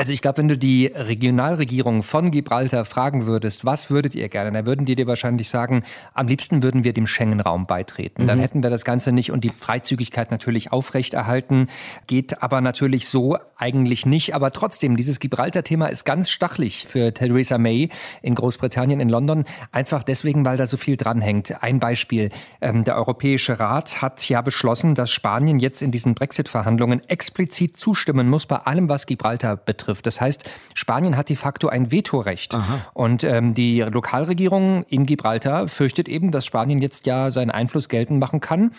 Also 0.00 0.12
ich 0.12 0.22
glaube, 0.22 0.38
wenn 0.38 0.46
du 0.46 0.56
die 0.56 0.86
Regionalregierung 0.86 2.04
von 2.04 2.30
Gibraltar 2.30 2.84
fragen 2.84 3.26
würdest, 3.26 3.64
was 3.64 3.90
würdet 3.90 4.14
ihr 4.14 4.28
gerne, 4.28 4.52
dann 4.52 4.64
würden 4.64 4.86
die 4.86 4.94
dir 4.94 5.08
wahrscheinlich 5.08 5.48
sagen, 5.48 5.82
am 6.14 6.28
liebsten 6.28 6.62
würden 6.62 6.84
wir 6.84 6.92
dem 6.92 7.08
Schengen-Raum 7.08 7.66
beitreten. 7.66 8.22
Mhm. 8.22 8.26
Dann 8.28 8.38
hätten 8.38 8.62
wir 8.62 8.70
das 8.70 8.84
Ganze 8.84 9.10
nicht 9.10 9.32
und 9.32 9.42
die 9.42 9.48
Freizügigkeit 9.48 10.30
natürlich 10.30 10.70
aufrechterhalten. 10.70 11.68
Geht 12.06 12.44
aber 12.44 12.60
natürlich 12.60 13.08
so 13.08 13.38
eigentlich 13.56 14.06
nicht. 14.06 14.36
Aber 14.36 14.52
trotzdem, 14.52 14.96
dieses 14.96 15.18
Gibraltar-Thema 15.18 15.88
ist 15.88 16.04
ganz 16.04 16.30
stachlich 16.30 16.86
für 16.86 17.12
Theresa 17.12 17.58
May 17.58 17.88
in 18.22 18.36
Großbritannien, 18.36 19.00
in 19.00 19.08
London. 19.08 19.46
Einfach 19.72 20.04
deswegen, 20.04 20.46
weil 20.46 20.58
da 20.58 20.66
so 20.66 20.76
viel 20.76 20.96
dranhängt. 20.96 21.60
Ein 21.64 21.80
Beispiel. 21.80 22.30
Ähm, 22.60 22.84
der 22.84 22.94
Europäische 22.94 23.58
Rat 23.58 24.00
hat 24.00 24.28
ja 24.28 24.42
beschlossen, 24.42 24.94
dass 24.94 25.10
Spanien 25.10 25.58
jetzt 25.58 25.82
in 25.82 25.90
diesen 25.90 26.14
Brexit-Verhandlungen 26.14 27.02
explizit 27.08 27.76
zustimmen 27.76 28.28
muss 28.28 28.46
bei 28.46 28.58
allem, 28.58 28.88
was 28.88 29.04
Gibraltar 29.04 29.56
betrifft 29.56 29.87
betrifft. 29.88 30.06
Das 30.06 30.20
heißt, 30.20 30.48
Spanien 30.74 31.16
hat 31.16 31.28
de 31.28 31.36
facto 31.36 31.68
ein 31.68 31.90
Vetorecht. 31.90 32.54
Aha. 32.54 32.80
Und 32.92 33.24
ähm, 33.24 33.54
die 33.54 33.80
Lokalregierung 33.80 34.84
in 34.84 35.06
Gibraltar 35.06 35.68
fürchtet 35.68 36.08
eben, 36.08 36.30
dass 36.30 36.46
Spanien 36.46 36.80
jetzt 36.80 37.06
ja 37.06 37.30
seinen 37.30 37.50
Einfluss 37.50 37.88
geltend 37.88 38.20
machen 38.20 38.40
kann 38.40 38.72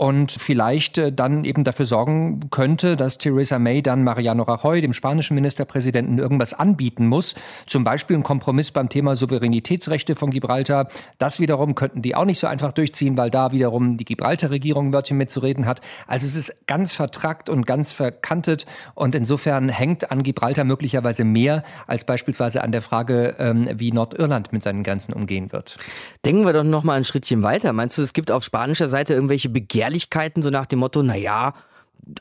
und 0.00 0.32
vielleicht 0.32 0.96
äh, 0.96 1.12
dann 1.12 1.44
eben 1.44 1.62
dafür 1.62 1.84
sorgen 1.84 2.48
könnte, 2.50 2.96
dass 2.96 3.18
Theresa 3.18 3.58
May 3.58 3.82
dann 3.82 4.02
Mariano 4.02 4.44
Rajoy, 4.44 4.80
dem 4.80 4.94
spanischen 4.94 5.34
Ministerpräsidenten, 5.34 6.18
irgendwas 6.18 6.54
anbieten 6.54 7.06
muss. 7.06 7.34
Zum 7.66 7.84
Beispiel 7.84 8.16
ein 8.16 8.22
Kompromiss 8.22 8.70
beim 8.70 8.88
Thema 8.88 9.14
Souveränitätsrechte 9.14 10.16
von 10.16 10.30
Gibraltar. 10.30 10.88
Das 11.18 11.38
wiederum 11.38 11.74
könnten 11.74 12.00
die 12.00 12.14
auch 12.14 12.24
nicht 12.24 12.38
so 12.38 12.46
einfach 12.46 12.72
durchziehen, 12.72 13.18
weil 13.18 13.28
da 13.28 13.52
wiederum 13.52 13.98
die 13.98 14.06
Gibraltar-Regierung 14.06 14.94
Wörtchen 14.94 15.18
mitzureden 15.18 15.66
hat. 15.66 15.82
Also 16.06 16.24
es 16.24 16.34
ist 16.34 16.66
ganz 16.66 16.94
vertrackt 16.94 17.50
und 17.50 17.66
ganz 17.66 17.92
verkantet 17.92 18.64
und 18.94 19.14
insofern 19.14 19.68
hängt 19.68 20.10
an 20.10 20.22
Gibraltar 20.22 20.64
möglicherweise 20.64 21.24
mehr 21.24 21.62
als 21.86 22.04
beispielsweise 22.04 22.64
an 22.64 22.72
der 22.72 22.80
Frage, 22.80 23.34
ähm, 23.38 23.68
wie 23.74 23.92
Nordirland 23.92 24.50
mit 24.50 24.62
seinen 24.62 24.82
Grenzen 24.82 25.12
umgehen 25.12 25.52
wird. 25.52 25.76
Denken 26.24 26.46
wir 26.46 26.54
doch 26.54 26.64
noch 26.64 26.84
mal 26.84 26.94
ein 26.94 27.04
Schrittchen 27.04 27.42
weiter. 27.42 27.74
Meinst 27.74 27.98
du, 27.98 28.02
es 28.02 28.14
gibt 28.14 28.30
auf 28.30 28.44
spanischer 28.44 28.88
Seite 28.88 29.12
irgendwelche 29.12 29.50
Begehrlichkeiten 29.50 29.89
Begehrlichkeiten, 29.90 30.42
so 30.42 30.50
nach 30.50 30.66
dem 30.66 30.78
Motto, 30.78 31.02
naja, 31.02 31.54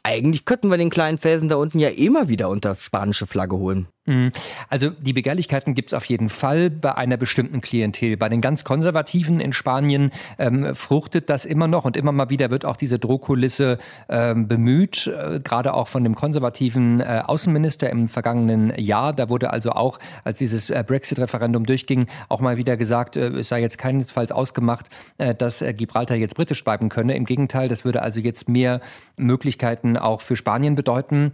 eigentlich 0.03 0.45
könnten 0.45 0.69
wir 0.69 0.77
den 0.77 0.89
kleinen 0.89 1.17
Felsen 1.17 1.49
da 1.49 1.55
unten 1.55 1.79
ja 1.79 1.89
immer 1.89 2.27
wieder 2.27 2.49
unter 2.49 2.75
spanische 2.75 3.27
Flagge 3.27 3.57
holen. 3.57 3.87
Mhm. 4.09 4.31
Also 4.69 4.89
die 4.89 5.13
Begehrlichkeiten 5.13 5.75
gibt 5.75 5.91
es 5.91 5.93
auf 5.93 6.05
jeden 6.05 6.29
Fall 6.29 6.71
bei 6.71 6.95
einer 6.95 7.15
bestimmten 7.15 7.61
Klientel. 7.61 8.17
Bei 8.17 8.27
den 8.27 8.41
ganz 8.41 8.63
Konservativen 8.63 9.39
in 9.39 9.53
Spanien 9.53 10.09
ähm, 10.39 10.73
fruchtet 10.73 11.29
das 11.29 11.45
immer 11.45 11.67
noch 11.67 11.85
und 11.85 11.95
immer 11.95 12.11
mal 12.11 12.31
wieder 12.31 12.49
wird 12.49 12.65
auch 12.65 12.75
diese 12.75 12.97
Drohkulisse 12.97 13.77
ähm, 14.09 14.47
bemüht, 14.47 15.05
äh, 15.05 15.39
gerade 15.39 15.75
auch 15.75 15.87
von 15.87 16.03
dem 16.03 16.15
konservativen 16.15 17.01
äh, 17.01 17.21
Außenminister 17.23 17.87
im 17.91 18.07
vergangenen 18.07 18.73
Jahr. 18.79 19.13
Da 19.13 19.29
wurde 19.29 19.51
also 19.51 19.71
auch, 19.73 19.99
als 20.23 20.39
dieses 20.39 20.71
äh, 20.71 20.83
Brexit-Referendum 20.85 21.67
durchging, 21.67 22.07
auch 22.29 22.39
mal 22.39 22.57
wieder 22.57 22.77
gesagt, 22.77 23.15
äh, 23.15 23.27
es 23.27 23.49
sei 23.49 23.61
jetzt 23.61 23.77
keinesfalls 23.77 24.31
ausgemacht, 24.31 24.87
äh, 25.19 25.35
dass 25.35 25.61
äh, 25.61 25.71
Gibraltar 25.71 26.17
jetzt 26.17 26.35
britisch 26.35 26.63
bleiben 26.63 26.89
könne. 26.89 27.15
Im 27.15 27.25
Gegenteil, 27.25 27.69
das 27.69 27.85
würde 27.85 28.01
also 28.01 28.19
jetzt 28.19 28.49
mehr 28.49 28.81
Möglichkeiten 29.17 29.97
auch 29.97 30.21
für 30.21 30.35
Spanien 30.35 30.73
bedeuten. 30.73 31.31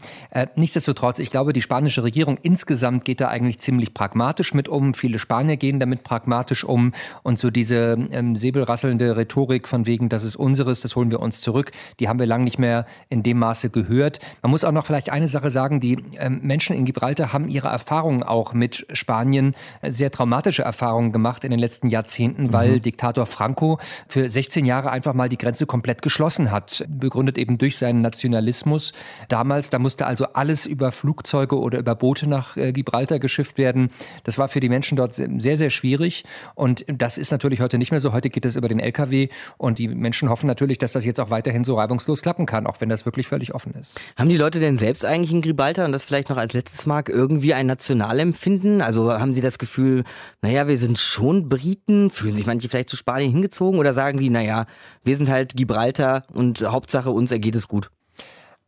nichtsdestotrotz, 0.56 1.20
ich 1.20 1.30
glaube, 1.30 1.54
die 1.54 1.62
spanische 1.62 2.04
Regierung 2.04 2.38
insgesamt 2.42 2.65
insgesamt 2.66 3.06
geht 3.06 3.22
er 3.22 3.30
eigentlich 3.30 3.60
ziemlich 3.60 3.94
pragmatisch 3.94 4.56
mit 4.56 4.68
um. 4.68 4.96
Viele 4.96 5.20
Spanier 5.20 5.56
gehen 5.56 5.80
damit 5.80 6.04
pragmatisch 6.04 6.64
um. 6.64 6.94
Und 7.22 7.38
so 7.38 7.52
diese 7.52 7.96
ähm, 8.10 8.36
säbelrasselnde 8.36 9.16
Rhetorik 9.16 9.68
von 9.68 9.86
wegen, 9.86 10.10
das 10.10 10.24
ist 10.24 10.36
unseres, 10.36 10.82
das 10.82 10.96
holen 10.96 11.12
wir 11.12 11.20
uns 11.20 11.42
zurück, 11.42 11.72
die 12.00 12.10
haben 12.10 12.18
wir 12.18 12.26
lange 12.26 12.44
nicht 12.44 12.58
mehr 12.58 12.88
in 13.10 13.22
dem 13.22 13.38
Maße 13.38 13.70
gehört. 13.70 14.18
Man 14.42 14.50
muss 14.50 14.64
auch 14.64 14.72
noch 14.72 14.88
vielleicht 14.88 15.12
eine 15.12 15.28
Sache 15.28 15.52
sagen, 15.52 15.80
die 15.80 16.04
ähm, 16.18 16.40
Menschen 16.42 16.76
in 16.76 16.86
Gibraltar 16.86 17.34
haben 17.34 17.50
ihre 17.50 17.68
Erfahrungen 17.68 18.24
auch 18.24 18.54
mit 18.54 18.88
Spanien, 18.94 19.54
äh, 19.84 19.92
sehr 19.92 20.10
traumatische 20.10 20.64
Erfahrungen 20.64 21.12
gemacht 21.12 21.44
in 21.44 21.52
den 21.52 21.60
letzten 21.60 21.90
Jahrzehnten, 21.90 22.52
weil 22.52 22.78
mhm. 22.78 22.82
Diktator 22.82 23.28
Franco 23.28 23.78
für 24.08 24.28
16 24.28 24.66
Jahre 24.66 24.90
einfach 24.90 25.14
mal 25.14 25.30
die 25.30 25.38
Grenze 25.38 25.68
komplett 25.68 26.02
geschlossen 26.02 26.50
hat, 26.50 26.84
begründet 26.90 27.38
eben 27.38 27.60
durch 27.60 27.78
seinen 27.78 28.02
Nationalismus. 28.02 28.94
Damals, 29.30 29.70
da 29.70 29.78
musste 29.78 30.08
also 30.08 30.26
alles 30.34 30.66
über 30.66 30.92
Flugzeuge 30.92 31.60
oder 31.60 31.78
über 31.78 31.94
Boote 31.94 32.28
nach 32.28 32.55
äh, 32.58 32.72
Gibraltar 32.72 33.20
geschifft 33.20 33.58
werden. 33.58 33.90
Das 34.24 34.38
war 34.38 34.48
für 34.48 34.60
die 34.60 34.70
Menschen 34.70 34.96
dort 34.96 35.14
sehr, 35.14 35.58
sehr 35.58 35.70
schwierig. 35.70 36.24
Und 36.56 36.86
das 36.88 37.18
ist 37.18 37.32
natürlich 37.32 37.62
heute 37.62 37.78
nicht 37.78 37.92
mehr 37.92 38.00
so. 38.00 38.14
Heute 38.14 38.30
geht 38.30 38.46
es 38.46 38.56
über 38.56 38.68
den 38.68 38.80
LKW. 38.80 39.30
Und 39.58 39.80
die 39.80 39.88
Menschen 39.88 40.30
hoffen 40.30 40.48
natürlich, 40.48 40.78
dass 40.78 40.94
das 40.94 41.06
jetzt 41.06 41.20
auch 41.20 41.30
weiterhin 41.30 41.64
so 41.64 41.76
reibungslos 41.76 42.22
klappen 42.22 42.46
kann, 42.46 42.68
auch 42.68 42.82
wenn 42.82 42.90
das 42.90 43.06
wirklich 43.06 43.28
völlig 43.28 43.54
offen 43.54 43.74
ist. 43.74 44.00
Haben 44.16 44.30
die 44.30 44.38
Leute 44.38 44.60
denn 44.60 44.78
selbst 44.78 45.06
eigentlich 45.06 45.32
in 45.32 45.42
Gibraltar, 45.42 45.86
und 45.86 45.92
das 45.92 46.06
vielleicht 46.06 46.30
noch 46.30 46.38
als 46.38 46.54
letztes 46.54 46.86
Mal, 46.86 47.04
irgendwie 47.08 47.54
ein 47.54 47.68
Nationalempfinden? 47.68 48.82
Also 48.82 49.12
haben 49.12 49.36
sie 49.36 49.42
das 49.42 49.58
Gefühl, 49.58 50.04
naja, 50.42 50.68
wir 50.68 50.78
sind 50.78 50.98
schon 50.98 51.50
Briten? 51.50 52.10
Fühlen 52.10 52.36
sich 52.36 52.46
manche 52.46 52.70
vielleicht 52.70 52.90
zu 52.90 52.98
Spanien 52.98 53.32
hingezogen? 53.32 53.80
Oder 53.80 53.94
sagen 53.94 54.20
die, 54.20 54.30
naja, 54.30 54.66
wir 55.04 55.16
sind 55.16 55.30
halt 55.30 55.56
Gibraltar 55.56 56.24
und 56.34 56.62
Hauptsache 56.62 57.12
uns 57.12 57.32
ergeht 57.32 57.56
es 57.56 57.68
gut? 57.68 57.90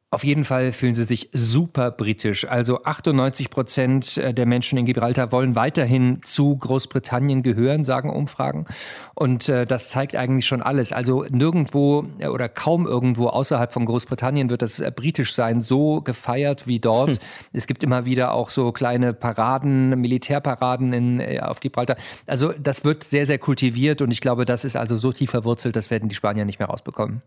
Auf 0.10 0.24
jeden 0.24 0.46
Fall 0.46 0.72
fühlen 0.72 0.96
sie 0.96 1.04
sich 1.04 1.30
super 1.34 1.92
britisch. 1.92 2.48
Also 2.48 2.82
98 2.86 3.50
Prozent 3.50 4.16
äh, 4.16 4.34
der 4.34 4.46
Menschen 4.46 4.78
in 4.78 4.86
Gibraltar 4.86 5.34
wollen 5.34 5.54
weiterhin 5.58 6.22
zu 6.24 6.56
Großbritannien 6.56 7.44
gehören, 7.44 7.84
sagen 7.84 8.10
Umfragen. 8.10 8.68
Und 9.16 9.50
äh, 9.50 9.66
das 9.66 9.90
zeigt 9.90 10.16
eigentlich 10.16 10.46
schon 10.46 10.62
alles. 10.62 10.94
Also 10.94 11.26
nirgendwo 11.30 12.06
äh, 12.20 12.28
oder 12.28 12.48
kaum 12.48 12.88
irgendwo 12.88 13.28
außerhalb 13.28 13.74
von 13.74 13.84
Großbritannien 13.84 14.50
wird 14.50 14.62
das 14.62 14.82
britisch 14.96 15.36
sein 15.36 15.60
so 15.60 16.00
gefeiert 16.00 16.68
wie 16.68 16.80
dort. 16.80 17.10
Hm. 17.10 17.18
Es 17.52 17.68
gibt 17.68 17.84
immer 17.84 18.06
wieder 18.06 18.32
auch 18.32 18.50
so 18.50 18.72
kleine 18.72 19.12
Paraden, 19.14 19.90
Militärparaden 19.90 20.94
in, 20.94 21.40
auf 21.42 21.60
Gibraltar. 21.60 21.98
Also 22.28 22.54
das 22.58 22.86
wird 22.86 23.04
sehr, 23.04 23.26
sehr 23.26 23.40
kultiviert 23.40 24.02
und 24.02 24.12
ich 24.12 24.22
glaube, 24.22 24.46
das 24.46 24.64
ist 24.64 24.78
also 24.78 24.96
so 24.96 25.12
tief 25.12 25.32
verwurzelt, 25.32 25.76
das 25.76 25.92
werden 25.92 26.08
die 26.08 26.16
Spanier 26.16 26.46
nicht 26.46 26.60
mehr 26.60 26.70
rausbekommen. 26.70 27.24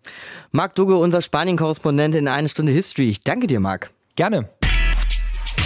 Marc 0.50 0.76
Duge, 0.76 0.96
unser 0.96 1.20
Spanien-Korrespondent 1.20 2.14
in 2.14 2.26
einer 2.26 2.48
Stunde 2.48 2.69
History. 2.72 3.10
Ich 3.10 3.20
danke 3.20 3.46
dir, 3.46 3.60
Marc. 3.60 3.90
Gerne. 4.16 4.48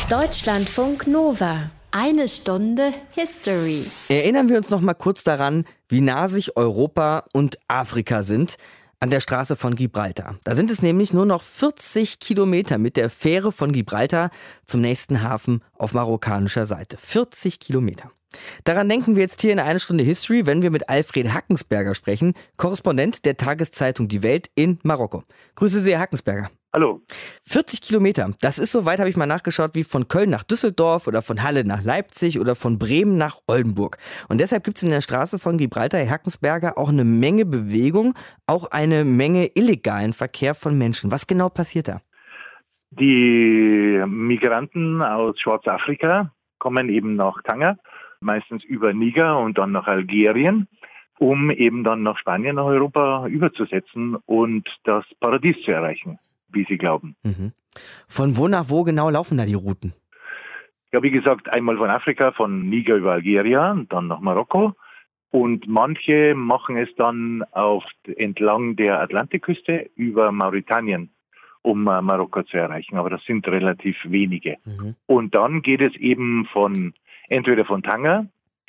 Deutschlandfunk 0.08 1.06
Nova. 1.06 1.70
Eine 1.90 2.28
Stunde 2.28 2.92
History. 3.12 3.84
Erinnern 4.08 4.48
wir 4.48 4.56
uns 4.56 4.70
noch 4.70 4.80
mal 4.80 4.94
kurz 4.94 5.24
daran, 5.24 5.64
wie 5.88 6.00
nah 6.00 6.28
sich 6.28 6.56
Europa 6.56 7.24
und 7.32 7.56
Afrika 7.68 8.22
sind 8.22 8.56
an 9.00 9.10
der 9.10 9.20
Straße 9.20 9.54
von 9.54 9.76
Gibraltar. 9.76 10.38
Da 10.44 10.54
sind 10.54 10.70
es 10.70 10.82
nämlich 10.82 11.12
nur 11.12 11.26
noch 11.26 11.42
40 11.42 12.18
Kilometer 12.20 12.78
mit 12.78 12.96
der 12.96 13.10
Fähre 13.10 13.52
von 13.52 13.72
Gibraltar 13.72 14.30
zum 14.64 14.80
nächsten 14.80 15.22
Hafen 15.22 15.62
auf 15.78 15.92
marokkanischer 15.92 16.66
Seite. 16.66 16.96
40 16.96 17.60
Kilometer. 17.60 18.10
Daran 18.64 18.88
denken 18.88 19.14
wir 19.14 19.22
jetzt 19.22 19.42
hier 19.42 19.52
in 19.52 19.60
einer 19.60 19.78
Stunde 19.78 20.04
History, 20.04 20.46
wenn 20.46 20.62
wir 20.62 20.70
mit 20.70 20.88
Alfred 20.88 21.32
Hackensberger 21.32 21.94
sprechen, 21.94 22.34
Korrespondent 22.56 23.24
der 23.24 23.36
Tageszeitung 23.36 24.08
Die 24.08 24.22
Welt 24.22 24.50
in 24.54 24.78
Marokko. 24.82 25.22
Grüße 25.54 25.80
Sie, 25.80 25.92
Herr 25.92 26.00
Hackensberger. 26.00 26.50
Hallo. 26.74 27.02
40 27.44 27.82
Kilometer. 27.82 28.28
Das 28.40 28.58
ist 28.58 28.72
so 28.72 28.84
weit, 28.84 28.98
habe 28.98 29.08
ich 29.08 29.16
mal 29.16 29.26
nachgeschaut, 29.26 29.76
wie 29.76 29.84
von 29.84 30.08
Köln 30.08 30.28
nach 30.28 30.42
Düsseldorf 30.42 31.06
oder 31.06 31.22
von 31.22 31.40
Halle 31.44 31.64
nach 31.64 31.84
Leipzig 31.84 32.40
oder 32.40 32.56
von 32.56 32.80
Bremen 32.80 33.16
nach 33.16 33.38
Oldenburg. 33.46 33.96
Und 34.28 34.40
deshalb 34.40 34.64
gibt 34.64 34.78
es 34.78 34.82
in 34.82 34.90
der 34.90 35.00
Straße 35.00 35.38
von 35.38 35.56
Gibraltar, 35.56 36.00
Herkensberger, 36.00 36.76
auch 36.76 36.88
eine 36.88 37.04
Menge 37.04 37.44
Bewegung, 37.46 38.14
auch 38.48 38.72
eine 38.72 39.04
Menge 39.04 39.52
illegalen 39.54 40.12
Verkehr 40.12 40.56
von 40.56 40.76
Menschen. 40.76 41.12
Was 41.12 41.28
genau 41.28 41.48
passiert 41.48 41.86
da? 41.86 41.98
Die 42.90 44.02
Migranten 44.04 45.00
aus 45.00 45.38
Schwarzafrika 45.38 46.32
kommen 46.58 46.88
eben 46.88 47.14
nach 47.14 47.40
Tanger, 47.44 47.78
meistens 48.18 48.64
über 48.64 48.92
Niger 48.92 49.38
und 49.38 49.58
dann 49.58 49.70
nach 49.70 49.86
Algerien 49.86 50.66
um 51.20 51.52
eben 51.52 51.84
dann 51.84 52.02
nach 52.02 52.18
Spanien, 52.18 52.56
nach 52.56 52.64
Europa 52.64 53.28
überzusetzen 53.28 54.16
und 54.26 54.68
das 54.82 55.04
Paradies 55.20 55.62
zu 55.62 55.70
erreichen 55.70 56.18
wie 56.54 56.64
Sie 56.68 56.78
glauben. 56.78 57.16
Mhm. 57.22 57.52
Von 58.06 58.36
wo 58.36 58.48
nach 58.48 58.70
wo 58.70 58.84
genau 58.84 59.10
laufen 59.10 59.38
da 59.38 59.44
die 59.44 59.54
Routen? 59.54 59.92
Ja, 60.92 61.02
wie 61.02 61.10
gesagt, 61.10 61.52
einmal 61.52 61.76
von 61.76 61.90
Afrika, 61.90 62.30
von 62.32 62.68
Niger 62.68 62.94
über 62.94 63.12
Algerien, 63.12 63.88
dann 63.88 64.06
nach 64.06 64.20
Marokko. 64.20 64.74
Und 65.30 65.66
manche 65.66 66.36
machen 66.36 66.76
es 66.76 66.94
dann 66.94 67.42
auf, 67.50 67.82
entlang 68.16 68.76
der 68.76 69.00
Atlantikküste 69.00 69.90
über 69.96 70.30
Mauritanien, 70.30 71.10
um 71.62 71.88
äh, 71.88 72.00
Marokko 72.00 72.44
zu 72.44 72.56
erreichen. 72.56 72.96
Aber 72.96 73.10
das 73.10 73.24
sind 73.24 73.48
relativ 73.48 73.96
wenige. 74.04 74.58
Mhm. 74.64 74.94
Und 75.06 75.34
dann 75.34 75.62
geht 75.62 75.80
es 75.80 75.96
eben 75.96 76.46
von 76.52 76.94
entweder 77.28 77.64
von 77.64 77.82
Tanger 77.82 78.26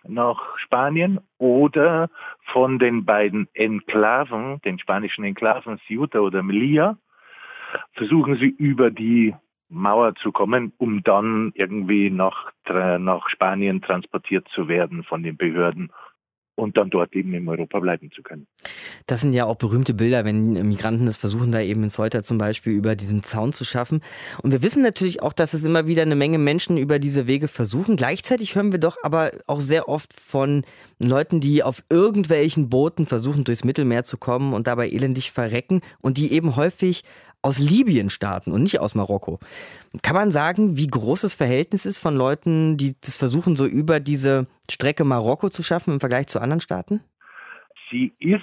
nach 0.08 0.58
Spanien 0.58 1.20
oder 1.38 2.10
von 2.52 2.80
den 2.80 3.06
beiden 3.06 3.48
Enklaven, 3.54 4.60
den 4.66 4.80
spanischen 4.80 5.24
Enklaven 5.24 5.80
Ceuta 5.88 6.20
oder 6.20 6.42
Melilla, 6.42 6.98
versuchen 7.94 8.38
sie 8.38 8.50
über 8.50 8.92
die 8.92 9.36
Mauer 9.70 10.16
zu 10.16 10.32
kommen, 10.32 10.74
um 10.78 11.04
dann 11.04 11.52
irgendwie 11.56 12.10
nach, 12.10 12.52
nach 12.68 13.30
Spanien 13.30 13.82
transportiert 13.82 14.48
zu 14.50 14.68
werden 14.68 15.04
von 15.04 15.24
den 15.24 15.38
Behörden 15.38 15.92
und 16.56 16.78
dann 16.78 16.90
dort 16.90 17.14
eben 17.14 17.34
in 17.34 17.48
Europa 17.48 17.80
bleiben 17.80 18.12
zu 18.12 18.24
können. 18.24 18.48
Das 19.08 19.22
sind 19.22 19.34
ja 19.34 19.46
auch 19.46 19.56
berühmte 19.56 19.94
Bilder, 19.94 20.26
wenn 20.26 20.54
Migranten 20.68 21.06
das 21.06 21.18
versuchen, 21.18 21.52
da 21.52 21.60
eben 21.60 21.84
in 21.84 21.90
Ceuta 21.90 22.24
zum 22.24 22.38
Beispiel 22.38 22.74
über 22.74 22.96
diesen 22.96 23.24
Zaun 23.24 23.54
zu 23.54 23.66
schaffen. 23.66 24.02
Und 24.42 24.52
wir 24.52 24.64
wissen 24.64 24.82
natürlich 24.82 25.22
auch, 25.22 25.34
dass 25.34 25.54
es 25.54 25.66
immer 25.66 25.88
wieder 25.88 26.02
eine 26.02 26.16
Menge 26.16 26.38
Menschen 26.38 26.78
über 26.78 26.98
diese 26.98 27.28
Wege 27.28 27.48
versuchen. 27.48 27.98
Gleichzeitig 27.98 28.56
hören 28.56 28.72
wir 28.72 28.80
doch 28.80 28.98
aber 29.04 29.32
auch 29.48 29.60
sehr 29.60 29.90
oft 29.90 30.14
von 30.14 30.64
Leuten, 30.98 31.42
die 31.42 31.62
auf 31.62 31.84
irgendwelchen 31.90 32.70
Booten 32.70 33.06
versuchen, 33.06 33.44
durchs 33.44 33.66
Mittelmeer 33.66 34.04
zu 34.04 34.18
kommen 34.18 34.54
und 34.54 34.68
dabei 34.68 34.90
elendig 34.90 35.32
verrecken 35.32 35.82
und 36.00 36.18
die 36.18 36.32
eben 36.32 36.56
häufig 36.56 37.04
aus 37.46 37.60
Libyen 37.60 38.10
starten 38.10 38.52
und 38.52 38.64
nicht 38.64 38.80
aus 38.80 38.96
Marokko. 38.96 39.40
Kann 40.02 40.16
man 40.16 40.32
sagen, 40.32 40.78
wie 40.78 40.88
groß 40.88 41.22
das 41.22 41.36
Verhältnis 41.36 41.86
ist 41.86 42.00
von 42.00 42.16
Leuten, 42.16 42.76
die 42.76 42.96
das 43.00 43.18
versuchen, 43.18 43.56
so 43.56 43.68
über 43.68 44.00
diese 44.00 44.48
Strecke 44.70 45.04
Marokko 45.04 45.50
zu 45.50 45.62
schaffen 45.62 45.94
im 45.94 46.00
Vergleich 46.00 46.28
zu 46.28 46.42
anderen 46.42 46.60
Staaten? 46.60 47.02
Sie 47.92 48.14
ist, 48.20 48.42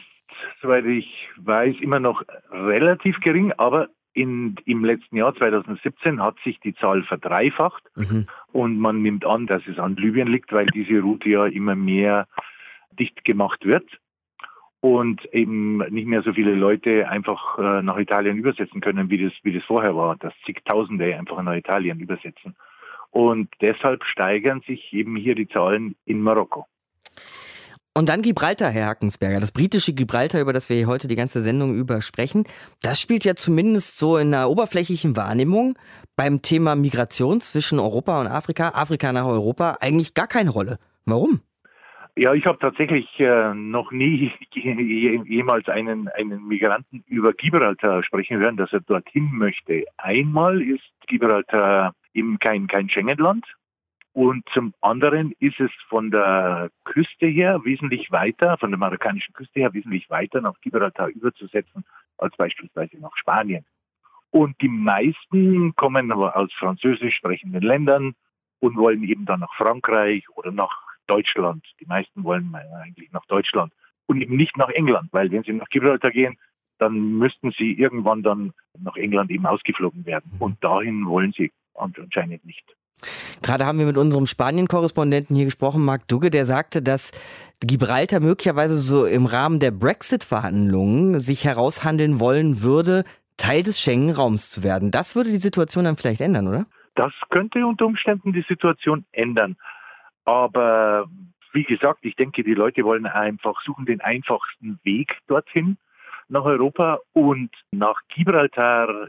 soweit 0.63 0.87
ich 0.87 1.29
weiß, 1.37 1.77
immer 1.81 1.99
noch 1.99 2.23
relativ 2.51 3.19
gering, 3.21 3.53
aber 3.57 3.89
in, 4.15 4.55
im 4.67 4.85
letzten 4.85 5.17
Jahr 5.17 5.35
2017 5.35 6.23
hat 6.23 6.37
sich 6.45 6.61
die 6.61 6.75
Zahl 6.75 7.03
verdreifacht 7.03 7.83
mhm. 7.97 8.27
und 8.53 8.79
man 8.79 9.03
nimmt 9.03 9.27
an, 9.27 9.47
dass 9.47 9.63
es 9.67 9.79
an 9.79 9.97
Libyen 9.97 10.29
liegt, 10.29 10.53
weil 10.53 10.67
diese 10.67 11.01
Route 11.01 11.29
ja 11.29 11.47
immer 11.47 11.75
mehr 11.75 12.29
dicht 12.99 13.25
gemacht 13.25 13.65
wird 13.65 13.87
und 14.83 15.25
eben 15.33 15.79
nicht 15.91 16.09
mehr 16.09 16.23
so 16.23 16.33
viele 16.33 16.55
Leute 16.55 17.09
einfach 17.09 17.57
äh, 17.57 17.83
nach 17.83 17.97
Italien 17.99 18.37
übersetzen 18.37 18.81
können, 18.81 19.11
wie 19.11 19.25
das, 19.25 19.33
wie 19.45 19.53
das 19.53 19.63
vorher 19.63 19.95
war, 19.95 20.17
dass 20.17 20.35
zigtausende 20.45 21.17
einfach 21.17 21.41
nach 21.41 21.55
Italien 21.55 22.01
übersetzen. 22.01 22.57
Und 23.13 23.49
deshalb 23.61 24.03
steigern 24.05 24.61
sich 24.67 24.93
eben 24.93 25.15
hier 25.15 25.37
die 25.37 25.47
Zahlen 25.47 25.95
in 26.05 26.21
Marokko. 26.21 26.67
Und 27.95 28.09
dann 28.09 28.23
Gibraltar, 28.23 28.71
Herr 28.71 28.89
Hackensberger, 28.89 29.39
das 29.39 29.53
britische 29.53 29.93
Gibraltar, 29.93 30.41
über 30.41 30.53
das 30.53 30.69
wir 30.69 30.85
heute 30.89 31.07
die 31.07 31.15
ganze 31.15 31.43
Sendung 31.43 31.77
über 31.77 32.03
sprechen, 32.03 32.43
das 32.81 33.01
spielt 33.01 33.25
ja 33.25 33.37
zumindest 33.37 33.99
so 33.99 34.17
in 34.17 34.35
einer 34.35 34.51
oberflächlichen 34.51 35.15
Wahrnehmung 35.15 35.79
beim 36.17 36.43
Thema 36.43 36.75
Migration 36.75 37.41
zwischen 37.41 37.79
Europa 37.79 38.21
und 38.21 38.27
Afrika, 38.27 38.71
Afrika 38.71 39.13
nach 39.13 39.27
Europa, 39.27 39.77
eigentlich 39.81 40.15
gar 40.15 40.27
keine 40.27 40.51
Rolle. 40.51 40.79
Warum? 41.05 41.43
Ja, 42.15 42.35
ich 42.35 42.45
habe 42.45 42.59
tatsächlich 42.59 43.09
äh, 43.21 43.55
noch 43.55 43.91
nie 43.91 44.33
jemals 45.27 45.69
einen, 45.69 46.09
einen 46.09 46.47
Migranten 46.47 47.03
über 47.07 47.33
Gibraltar 47.33 48.03
sprechen 48.03 48.39
hören, 48.39 48.59
dass 48.59 48.73
er 48.73 48.81
dorthin 48.81 49.31
möchte. 49.33 49.85
Einmal 49.97 50.61
ist 50.61 50.85
Gibraltar 51.07 51.95
eben 52.13 52.39
kein, 52.39 52.67
kein 52.67 52.91
Schengen-Land 52.91 53.47
und 54.13 54.47
zum 54.51 54.75
anderen 54.83 55.33
ist 55.39 55.59
es 55.59 55.71
von 55.89 56.11
der 56.11 56.71
Küste 56.85 57.27
her 57.27 57.65
wesentlich 57.65 58.13
weiter, 58.13 58.59
von 58.59 58.71
der 58.71 58.79
marokkanischen 58.79 59.33
Küste 59.33 59.61
her 59.61 59.73
wesentlich 59.73 60.11
weiter 60.11 60.43
nach 60.43 60.61
Gibraltar 60.61 61.09
überzusetzen 61.09 61.85
als 62.19 62.37
beispielsweise 62.37 62.99
nach 62.99 63.17
Spanien. 63.17 63.65
Und 64.31 64.61
die 64.61 64.69
meisten 64.69 65.75
kommen 65.77 66.13
aber 66.13 66.37
aus 66.37 66.53
französisch 66.53 67.17
sprechenden 67.17 67.63
Ländern 67.63 68.15
und 68.61 68.77
wollen 68.77 69.03
eben 69.03 69.25
dann 69.25 69.41
nach 69.41 69.55
Frankreich 69.55 70.29
oder 70.35 70.53
nach 70.53 70.92
Deutschland. 71.13 71.65
Die 71.81 71.87
meisten 71.87 72.25
wollen 72.25 72.55
eigentlich 72.55 73.13
nach 73.13 73.27
Deutschland 73.27 73.73
und 74.07 74.21
eben 74.21 74.37
nicht 74.37 74.57
nach 74.57 74.71
England, 74.71 75.09
weil 75.13 75.31
wenn 75.31 75.43
sie 75.43 75.53
nach 75.53 75.69
Gibraltar 75.69 76.11
gehen, 76.11 76.39
dann 76.79 77.19
müssten 77.19 77.53
sie 77.53 77.73
irgendwann 77.73 78.23
dann 78.23 78.53
nach 78.79 78.97
England 78.97 79.31
eben 79.31 79.47
ausgeflogen 79.47 80.07
werden. 80.07 80.31
Mhm. 80.35 80.43
Und 80.43 80.65
dahin 80.65 81.07
wollen 81.07 81.33
sie 81.37 81.53
anscheinend 81.75 82.45
nicht. 82.45 82.65
Gerade 83.43 83.67
haben 83.67 83.79
wir 83.79 83.87
mit 83.87 83.97
unserem 83.97 84.27
Spanien-Korrespondenten 84.27 85.35
hier 85.35 85.47
gesprochen, 85.47 85.85
Marc 85.85 86.07
Dugge, 86.09 86.31
der 86.31 86.45
sagte, 86.45 86.83
dass 86.83 87.11
Gibraltar 87.61 88.21
möglicherweise 88.21 88.79
so 88.79 89.05
im 89.05 89.27
Rahmen 89.27 89.59
der 89.59 89.73
Brexit-Verhandlungen 89.73 91.19
sich 91.21 91.45
heraushandeln 91.45 92.21
wollen 92.21 92.63
würde, 92.63 93.05
Teil 93.37 93.63
des 93.63 93.81
Schengen-Raums 93.81 94.51
zu 94.51 94.63
werden. 94.63 94.91
Das 94.91 95.17
würde 95.17 95.31
die 95.31 95.39
Situation 95.39 95.85
dann 95.85 95.97
vielleicht 95.97 96.21
ändern, 96.21 96.47
oder? 96.49 96.67
Das 96.95 97.13
könnte 97.31 97.67
unter 97.67 97.87
Umständen 97.87 98.33
die 98.33 98.45
Situation 98.47 99.05
ändern. 99.13 99.57
Aber 100.25 101.09
wie 101.53 101.65
gesagt, 101.65 102.01
ich 102.03 102.17
denke, 102.17 102.43
die 102.43 102.55
Leute 102.55 102.85
wollen 102.85 103.07
einfach 103.07 103.61
suchen 103.63 103.87
den 103.87 104.01
einfachsten 104.01 104.79
Weg 104.85 105.19
dorthin 105.27 105.77
nach 106.29 106.45
Europa 106.45 106.99
und 107.13 107.51
nach 107.71 108.01
Gibraltar 108.09 109.09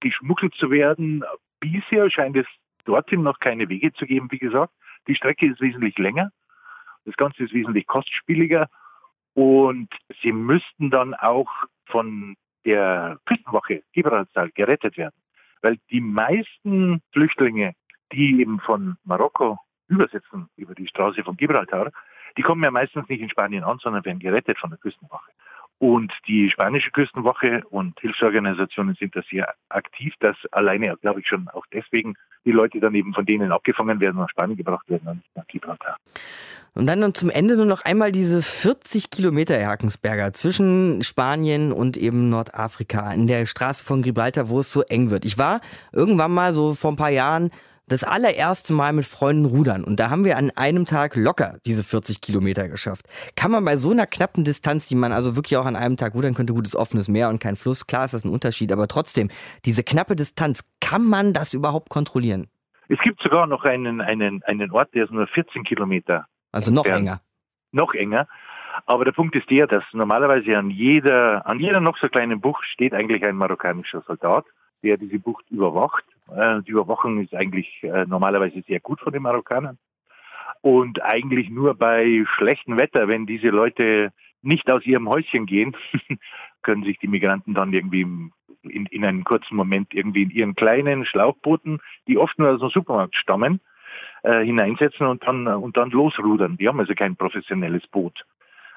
geschmuggelt 0.00 0.54
zu 0.54 0.70
werden. 0.70 1.24
Bisher 1.60 2.10
scheint 2.10 2.36
es 2.36 2.46
dorthin 2.84 3.22
noch 3.22 3.38
keine 3.38 3.68
Wege 3.68 3.92
zu 3.92 4.06
geben, 4.06 4.30
wie 4.30 4.38
gesagt. 4.38 4.72
Die 5.06 5.14
Strecke 5.14 5.46
ist 5.46 5.60
wesentlich 5.60 5.96
länger. 5.98 6.32
Das 7.04 7.16
Ganze 7.16 7.44
ist 7.44 7.54
wesentlich 7.54 7.86
kostspieliger 7.86 8.68
und 9.34 9.88
sie 10.22 10.32
müssten 10.32 10.90
dann 10.90 11.14
auch 11.14 11.50
von 11.86 12.36
der 12.64 13.18
Küstenwache 13.24 13.82
Gibraltar 13.92 14.48
gerettet 14.50 14.98
werden. 14.98 15.14
Weil 15.62 15.78
die 15.90 16.00
meisten 16.00 17.02
Flüchtlinge, 17.12 17.74
die 18.12 18.40
eben 18.40 18.60
von 18.60 18.96
Marokko 19.04 19.58
übersetzen 19.90 20.48
über 20.56 20.74
die 20.74 20.86
Straße 20.86 21.22
von 21.22 21.36
Gibraltar, 21.36 21.90
die 22.36 22.42
kommen 22.42 22.62
ja 22.62 22.70
meistens 22.70 23.08
nicht 23.08 23.20
in 23.20 23.28
Spanien 23.28 23.64
an, 23.64 23.78
sondern 23.82 24.04
werden 24.04 24.20
gerettet 24.20 24.58
von 24.58 24.70
der 24.70 24.78
Küstenwache. 24.78 25.30
Und 25.78 26.12
die 26.28 26.50
spanische 26.50 26.90
Küstenwache 26.90 27.62
und 27.70 27.98
Hilfsorganisationen 28.00 28.96
sind 28.96 29.16
da 29.16 29.22
sehr 29.30 29.54
aktiv, 29.70 30.12
dass 30.20 30.36
alleine, 30.52 30.94
glaube 31.00 31.20
ich, 31.20 31.26
schon 31.26 31.48
auch 31.48 31.64
deswegen 31.72 32.14
die 32.44 32.52
Leute 32.52 32.80
dann 32.80 32.94
eben 32.94 33.14
von 33.14 33.24
denen 33.24 33.50
abgefangen 33.50 33.98
werden 33.98 34.16
und 34.16 34.22
nach 34.22 34.30
Spanien 34.30 34.58
gebracht 34.58 34.88
werden 34.90 35.08
und 35.08 35.16
nicht 35.16 35.36
nach 35.36 35.46
Gibraltar. 35.46 35.96
Und 36.74 36.86
dann 36.86 37.14
zum 37.14 37.30
Ende 37.30 37.56
nur 37.56 37.64
noch 37.64 37.82
einmal 37.84 38.12
diese 38.12 38.42
40 38.42 39.10
Kilometer, 39.10 39.56
Herr 39.56 39.70
Hackensberger, 39.70 40.34
zwischen 40.34 41.02
Spanien 41.02 41.72
und 41.72 41.96
eben 41.96 42.28
Nordafrika, 42.28 43.12
in 43.12 43.26
der 43.26 43.46
Straße 43.46 43.82
von 43.82 44.02
Gibraltar, 44.02 44.50
wo 44.50 44.60
es 44.60 44.72
so 44.72 44.82
eng 44.82 45.10
wird. 45.10 45.24
Ich 45.24 45.38
war 45.38 45.62
irgendwann 45.92 46.30
mal 46.30 46.52
so 46.52 46.74
vor 46.74 46.92
ein 46.92 46.96
paar 46.96 47.10
Jahren 47.10 47.50
das 47.90 48.04
allererste 48.04 48.72
Mal 48.72 48.92
mit 48.92 49.04
Freunden 49.04 49.44
rudern 49.44 49.82
und 49.84 49.98
da 49.98 50.10
haben 50.10 50.24
wir 50.24 50.38
an 50.38 50.50
einem 50.54 50.86
Tag 50.86 51.16
locker 51.16 51.58
diese 51.66 51.82
40 51.82 52.20
Kilometer 52.20 52.68
geschafft. 52.68 53.06
Kann 53.36 53.50
man 53.50 53.64
bei 53.64 53.76
so 53.76 53.90
einer 53.90 54.06
knappen 54.06 54.44
Distanz, 54.44 54.86
die 54.86 54.94
man 54.94 55.12
also 55.12 55.34
wirklich 55.34 55.56
auch 55.56 55.66
an 55.66 55.74
einem 55.74 55.96
Tag 55.96 56.14
rudern 56.14 56.34
könnte, 56.34 56.54
gutes 56.54 56.76
offenes 56.76 57.08
Meer 57.08 57.28
und 57.28 57.40
kein 57.40 57.56
Fluss, 57.56 57.88
klar 57.88 58.04
ist 58.04 58.14
das 58.14 58.24
ein 58.24 58.32
Unterschied, 58.32 58.70
aber 58.70 58.86
trotzdem, 58.86 59.28
diese 59.64 59.82
knappe 59.82 60.14
Distanz, 60.14 60.64
kann 60.80 61.04
man 61.04 61.32
das 61.32 61.52
überhaupt 61.52 61.90
kontrollieren? 61.90 62.46
Es 62.88 62.98
gibt 63.00 63.22
sogar 63.22 63.48
noch 63.48 63.64
einen, 63.64 64.00
einen, 64.00 64.42
einen 64.44 64.70
Ort, 64.70 64.94
der 64.94 65.04
ist 65.04 65.12
nur 65.12 65.26
14 65.26 65.64
Kilometer. 65.64 66.26
Also 66.52 66.70
noch 66.70 66.84
entfernt. 66.84 67.08
enger. 67.08 67.20
Noch 67.72 67.94
enger. 67.94 68.28
Aber 68.86 69.04
der 69.04 69.12
Punkt 69.12 69.34
ist 69.34 69.50
der, 69.50 69.66
dass 69.66 69.82
normalerweise 69.92 70.56
an 70.56 70.70
jeder, 70.70 71.44
an 71.44 71.58
jeder 71.58 71.80
noch 71.80 71.98
so 71.98 72.08
kleinen 72.08 72.40
Bucht 72.40 72.64
steht 72.64 72.94
eigentlich 72.94 73.24
ein 73.24 73.36
marokkanischer 73.36 74.02
Soldat, 74.06 74.44
der 74.82 74.96
diese 74.96 75.18
Bucht 75.18 75.44
überwacht 75.50 76.04
die 76.66 76.70
Überwachung 76.70 77.20
ist 77.22 77.34
eigentlich 77.34 77.82
äh, 77.82 78.06
normalerweise 78.06 78.62
sehr 78.66 78.80
gut 78.80 79.00
von 79.00 79.12
den 79.12 79.22
Marokkanern. 79.22 79.78
Und 80.62 81.02
eigentlich 81.02 81.48
nur 81.48 81.74
bei 81.74 82.24
schlechtem 82.36 82.76
Wetter, 82.76 83.08
wenn 83.08 83.26
diese 83.26 83.48
Leute 83.48 84.12
nicht 84.42 84.70
aus 84.70 84.84
ihrem 84.84 85.08
Häuschen 85.08 85.46
gehen, 85.46 85.76
können 86.62 86.84
sich 86.84 86.98
die 86.98 87.08
Migranten 87.08 87.54
dann 87.54 87.72
irgendwie 87.72 88.02
in, 88.62 88.86
in 88.86 89.04
einem 89.04 89.24
kurzen 89.24 89.56
Moment 89.56 89.94
irgendwie 89.94 90.22
in 90.22 90.30
ihren 90.30 90.54
kleinen 90.54 91.04
Schlauchbooten, 91.04 91.80
die 92.06 92.18
oft 92.18 92.38
nur 92.38 92.50
aus 92.50 92.60
dem 92.60 92.70
Supermarkt 92.70 93.16
stammen, 93.16 93.60
äh, 94.22 94.44
hineinsetzen 94.44 95.06
und 95.06 95.26
dann, 95.26 95.46
und 95.46 95.76
dann 95.76 95.90
losrudern. 95.90 96.56
Die 96.58 96.68
haben 96.68 96.80
also 96.80 96.94
kein 96.94 97.16
professionelles 97.16 97.86
Boot. 97.86 98.24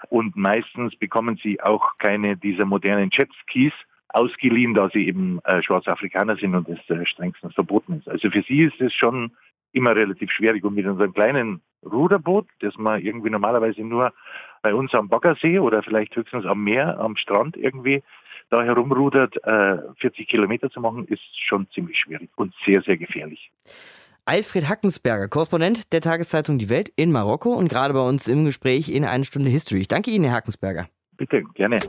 Und 0.09 0.35
meistens 0.35 0.95
bekommen 0.95 1.39
sie 1.41 1.61
auch 1.61 1.97
keine 1.97 2.37
dieser 2.37 2.65
modernen 2.65 3.09
Jetskis 3.11 3.73
ausgeliehen, 4.13 4.73
da 4.73 4.89
sie 4.89 5.07
eben 5.07 5.39
äh, 5.43 5.61
schwarze 5.61 5.91
Afrikaner 5.91 6.37
sind 6.37 6.55
und 6.55 6.69
es 6.69 6.79
äh, 6.89 7.05
strengstens 7.05 7.53
verboten 7.53 7.99
ist. 7.99 8.07
Also 8.07 8.29
für 8.29 8.43
sie 8.43 8.61
ist 8.61 8.79
es 8.79 8.93
schon 8.93 9.31
immer 9.71 9.95
relativ 9.95 10.31
schwierig. 10.31 10.63
Und 10.63 10.75
mit 10.75 10.85
unserem 10.85 11.13
kleinen 11.13 11.61
Ruderboot, 11.83 12.47
das 12.59 12.77
man 12.77 13.01
irgendwie 13.01 13.29
normalerweise 13.29 13.81
nur 13.81 14.13
bei 14.61 14.73
uns 14.73 14.93
am 14.93 15.09
Baggersee 15.09 15.59
oder 15.59 15.83
vielleicht 15.83 16.15
höchstens 16.15 16.45
am 16.45 16.63
Meer, 16.63 16.99
am 16.99 17.17
Strand 17.17 17.57
irgendwie 17.57 18.03
da 18.49 18.63
herumrudert, 18.63 19.35
äh, 19.43 19.77
40 19.97 20.27
Kilometer 20.27 20.69
zu 20.69 20.79
machen, 20.79 21.05
ist 21.07 21.21
schon 21.33 21.67
ziemlich 21.71 21.97
schwierig 21.97 22.29
und 22.35 22.53
sehr, 22.65 22.81
sehr 22.83 22.97
gefährlich. 22.97 23.51
Alfred 24.25 24.69
Hackensberger, 24.69 25.27
Korrespondent 25.27 25.91
der 25.91 25.99
Tageszeitung 25.99 26.57
Die 26.57 26.69
Welt 26.69 26.93
in 26.95 27.11
Marokko 27.11 27.53
und 27.53 27.67
gerade 27.67 27.93
bei 27.93 28.07
uns 28.07 28.27
im 28.27 28.45
Gespräch 28.45 28.89
in 28.89 29.03
eine 29.03 29.25
Stunde 29.25 29.49
History. 29.49 29.81
Ich 29.81 29.87
danke 29.89 30.11
Ihnen, 30.11 30.25
Herr 30.25 30.35
Hackensberger. 30.35 30.87
Bitte, 31.17 31.43
gerne. 31.55 31.79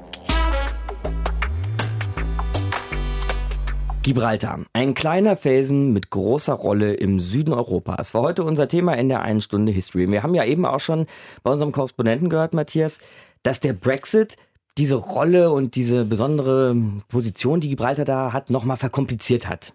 Gibraltar, 4.04 4.60
ein 4.74 4.92
kleiner 4.92 5.34
Felsen 5.34 5.94
mit 5.94 6.10
großer 6.10 6.52
Rolle 6.52 6.92
im 6.92 7.20
Süden 7.20 7.54
Europas, 7.54 8.12
war 8.12 8.20
heute 8.20 8.44
unser 8.44 8.68
Thema 8.68 8.92
in 8.98 9.08
der 9.08 9.22
einen 9.22 9.40
Stunde 9.40 9.72
History. 9.72 10.06
Wir 10.10 10.22
haben 10.22 10.34
ja 10.34 10.44
eben 10.44 10.66
auch 10.66 10.80
schon 10.80 11.06
bei 11.42 11.50
unserem 11.50 11.72
Korrespondenten 11.72 12.28
gehört, 12.28 12.52
Matthias, 12.52 12.98
dass 13.42 13.60
der 13.60 13.72
Brexit 13.72 14.36
diese 14.76 14.96
Rolle 14.96 15.52
und 15.52 15.74
diese 15.74 16.04
besondere 16.04 16.76
Position, 17.08 17.60
die 17.60 17.70
Gibraltar 17.70 18.04
da 18.04 18.34
hat, 18.34 18.50
nochmal 18.50 18.76
verkompliziert 18.76 19.48
hat. 19.48 19.72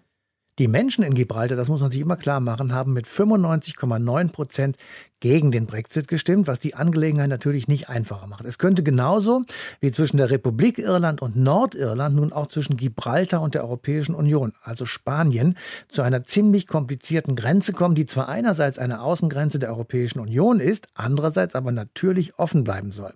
Die 0.58 0.68
Menschen 0.68 1.04
in 1.04 1.14
Gibraltar, 1.14 1.56
das 1.56 1.68
muss 1.68 1.80
man 1.80 1.90
sich 1.90 2.00
immer 2.00 2.16
klar 2.16 2.40
machen, 2.40 2.74
haben 2.74 2.92
mit 2.92 3.06
95,9 3.06 4.32
Prozent 4.32 4.76
gegen 5.20 5.52
den 5.52 5.66
Brexit 5.66 6.08
gestimmt, 6.08 6.48
was 6.48 6.58
die 6.58 6.74
Angelegenheit 6.74 7.28
natürlich 7.28 7.68
nicht 7.68 7.88
einfacher 7.88 8.26
macht. 8.26 8.44
Es 8.44 8.58
könnte 8.58 8.82
genauso 8.82 9.44
wie 9.80 9.92
zwischen 9.92 10.16
der 10.16 10.30
Republik 10.30 10.78
Irland 10.78 11.22
und 11.22 11.36
Nordirland 11.36 12.16
nun 12.16 12.32
auch 12.32 12.46
zwischen 12.46 12.76
Gibraltar 12.76 13.42
und 13.42 13.54
der 13.54 13.62
Europäischen 13.62 14.14
Union, 14.14 14.54
also 14.62 14.86
Spanien, 14.86 15.56
zu 15.88 16.02
einer 16.02 16.24
ziemlich 16.24 16.66
komplizierten 16.66 17.36
Grenze 17.36 17.72
kommen, 17.72 17.94
die 17.94 18.06
zwar 18.06 18.28
einerseits 18.28 18.78
eine 18.78 19.02
Außengrenze 19.02 19.58
der 19.58 19.70
Europäischen 19.70 20.20
Union 20.20 20.58
ist, 20.58 20.88
andererseits 20.94 21.54
aber 21.54 21.70
natürlich 21.70 22.38
offen 22.38 22.64
bleiben 22.64 22.90
soll. 22.90 23.12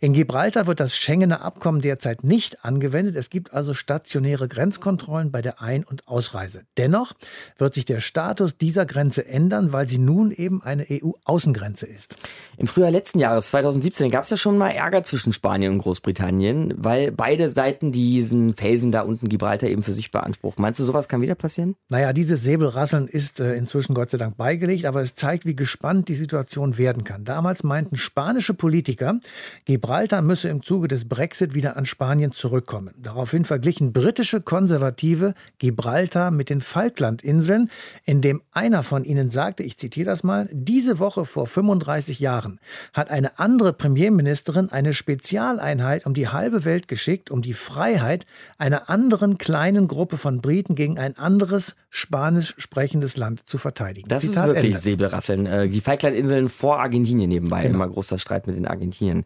In 0.00 0.12
Gibraltar 0.12 0.66
wird 0.66 0.80
das 0.80 0.96
Schengener 0.96 1.42
Abkommen 1.42 1.80
derzeit 1.80 2.24
nicht 2.24 2.64
angewendet. 2.64 3.16
Es 3.16 3.30
gibt 3.30 3.54
also 3.54 3.72
stationäre 3.72 4.48
Grenzkontrollen 4.48 5.30
bei 5.30 5.40
der 5.40 5.62
Ein- 5.62 5.84
und 5.84 6.06
Ausreise. 6.08 6.64
Dennoch 6.78 7.12
wird 7.58 7.74
sich 7.74 7.84
der 7.84 8.00
Status 8.00 8.56
dieser 8.56 8.86
Grenze 8.86 9.26
ändern, 9.26 9.72
weil 9.72 9.86
sie 9.88 9.98
nun 9.98 10.30
eben 10.30 10.62
eine 10.62 10.86
EU-Außengrenze 10.90 11.58
Außengrenze 11.58 11.86
ist. 11.86 12.16
Im 12.56 12.66
Frühjahr 12.66 12.90
letzten 12.90 13.18
Jahres, 13.18 13.48
2017, 13.48 14.10
gab 14.10 14.24
es 14.24 14.30
ja 14.30 14.36
schon 14.36 14.58
mal 14.58 14.70
Ärger 14.70 15.02
zwischen 15.04 15.32
Spanien 15.32 15.72
und 15.72 15.78
Großbritannien, 15.78 16.74
weil 16.76 17.12
beide 17.12 17.48
Seiten 17.48 17.92
diesen 17.92 18.54
Felsen 18.54 18.90
da 18.90 19.02
unten 19.02 19.28
Gibraltar 19.28 19.68
eben 19.68 19.82
für 19.82 19.92
sich 19.92 20.10
beanspruchen. 20.10 20.60
Meinst 20.62 20.80
du, 20.80 20.84
sowas 20.84 21.08
kann 21.08 21.20
wieder 21.20 21.34
passieren? 21.34 21.76
Naja, 21.88 22.12
dieses 22.12 22.42
Säbelrasseln 22.42 23.06
ist 23.08 23.40
äh, 23.40 23.54
inzwischen 23.54 23.94
Gott 23.94 24.10
sei 24.10 24.18
Dank 24.18 24.36
beigelegt, 24.36 24.84
aber 24.84 25.00
es 25.00 25.14
zeigt, 25.14 25.46
wie 25.46 25.56
gespannt 25.56 26.08
die 26.08 26.14
Situation 26.14 26.78
werden 26.78 27.04
kann. 27.04 27.24
Damals 27.24 27.62
meinten 27.62 27.96
spanische 27.96 28.54
Politiker, 28.54 29.18
Gibraltar 29.64 30.22
müsse 30.22 30.48
im 30.48 30.62
Zuge 30.62 30.88
des 30.88 31.08
Brexit 31.08 31.54
wieder 31.54 31.76
an 31.76 31.84
Spanien 31.84 32.32
zurückkommen. 32.32 32.94
Daraufhin 32.98 33.44
verglichen 33.44 33.92
britische 33.92 34.40
Konservative 34.40 35.34
Gibraltar 35.58 36.30
mit 36.30 36.50
den 36.50 36.60
Falklandinseln, 36.68 37.70
indem 38.04 38.42
einer 38.52 38.82
von 38.82 39.04
ihnen 39.04 39.30
sagte, 39.30 39.62
ich 39.62 39.78
zitiere 39.78 40.06
das 40.06 40.22
mal, 40.22 40.48
diese 40.52 40.98
Woche 40.98 41.24
vor 41.24 41.46
35 41.46 42.20
Jahren 42.20 42.60
hat 42.92 43.10
eine 43.10 43.38
andere 43.38 43.72
Premierministerin 43.72 44.70
eine 44.70 44.92
Spezialeinheit 44.92 46.04
um 46.06 46.14
die 46.14 46.28
halbe 46.28 46.64
Welt 46.64 46.86
geschickt, 46.86 47.30
um 47.30 47.42
die 47.42 47.54
Freiheit 47.54 48.26
einer 48.58 48.90
anderen 48.90 49.38
kleinen 49.38 49.88
Gruppe 49.88 50.18
von 50.18 50.40
Briten 50.40 50.74
gegen 50.74 50.98
ein 50.98 51.16
anderes 51.16 51.74
spanisch 51.90 52.54
sprechendes 52.58 53.16
Land 53.16 53.48
zu 53.48 53.58
verteidigen. 53.58 54.08
Das 54.08 54.22
Zitat 54.22 54.48
ist 54.48 54.54
wirklich 54.54 54.74
Ende. 54.74 54.82
Säbelrasseln. 54.82 55.46
Äh, 55.46 55.68
die 55.68 55.80
Falklandinseln 55.80 56.48
vor 56.48 56.80
Argentinien 56.80 57.30
nebenbei. 57.30 57.62
Genau. 57.62 57.76
Immer 57.76 57.88
großer 57.88 58.18
Streit 58.18 58.46
mit 58.46 58.56
den 58.56 58.66
Argentinien. 58.66 59.24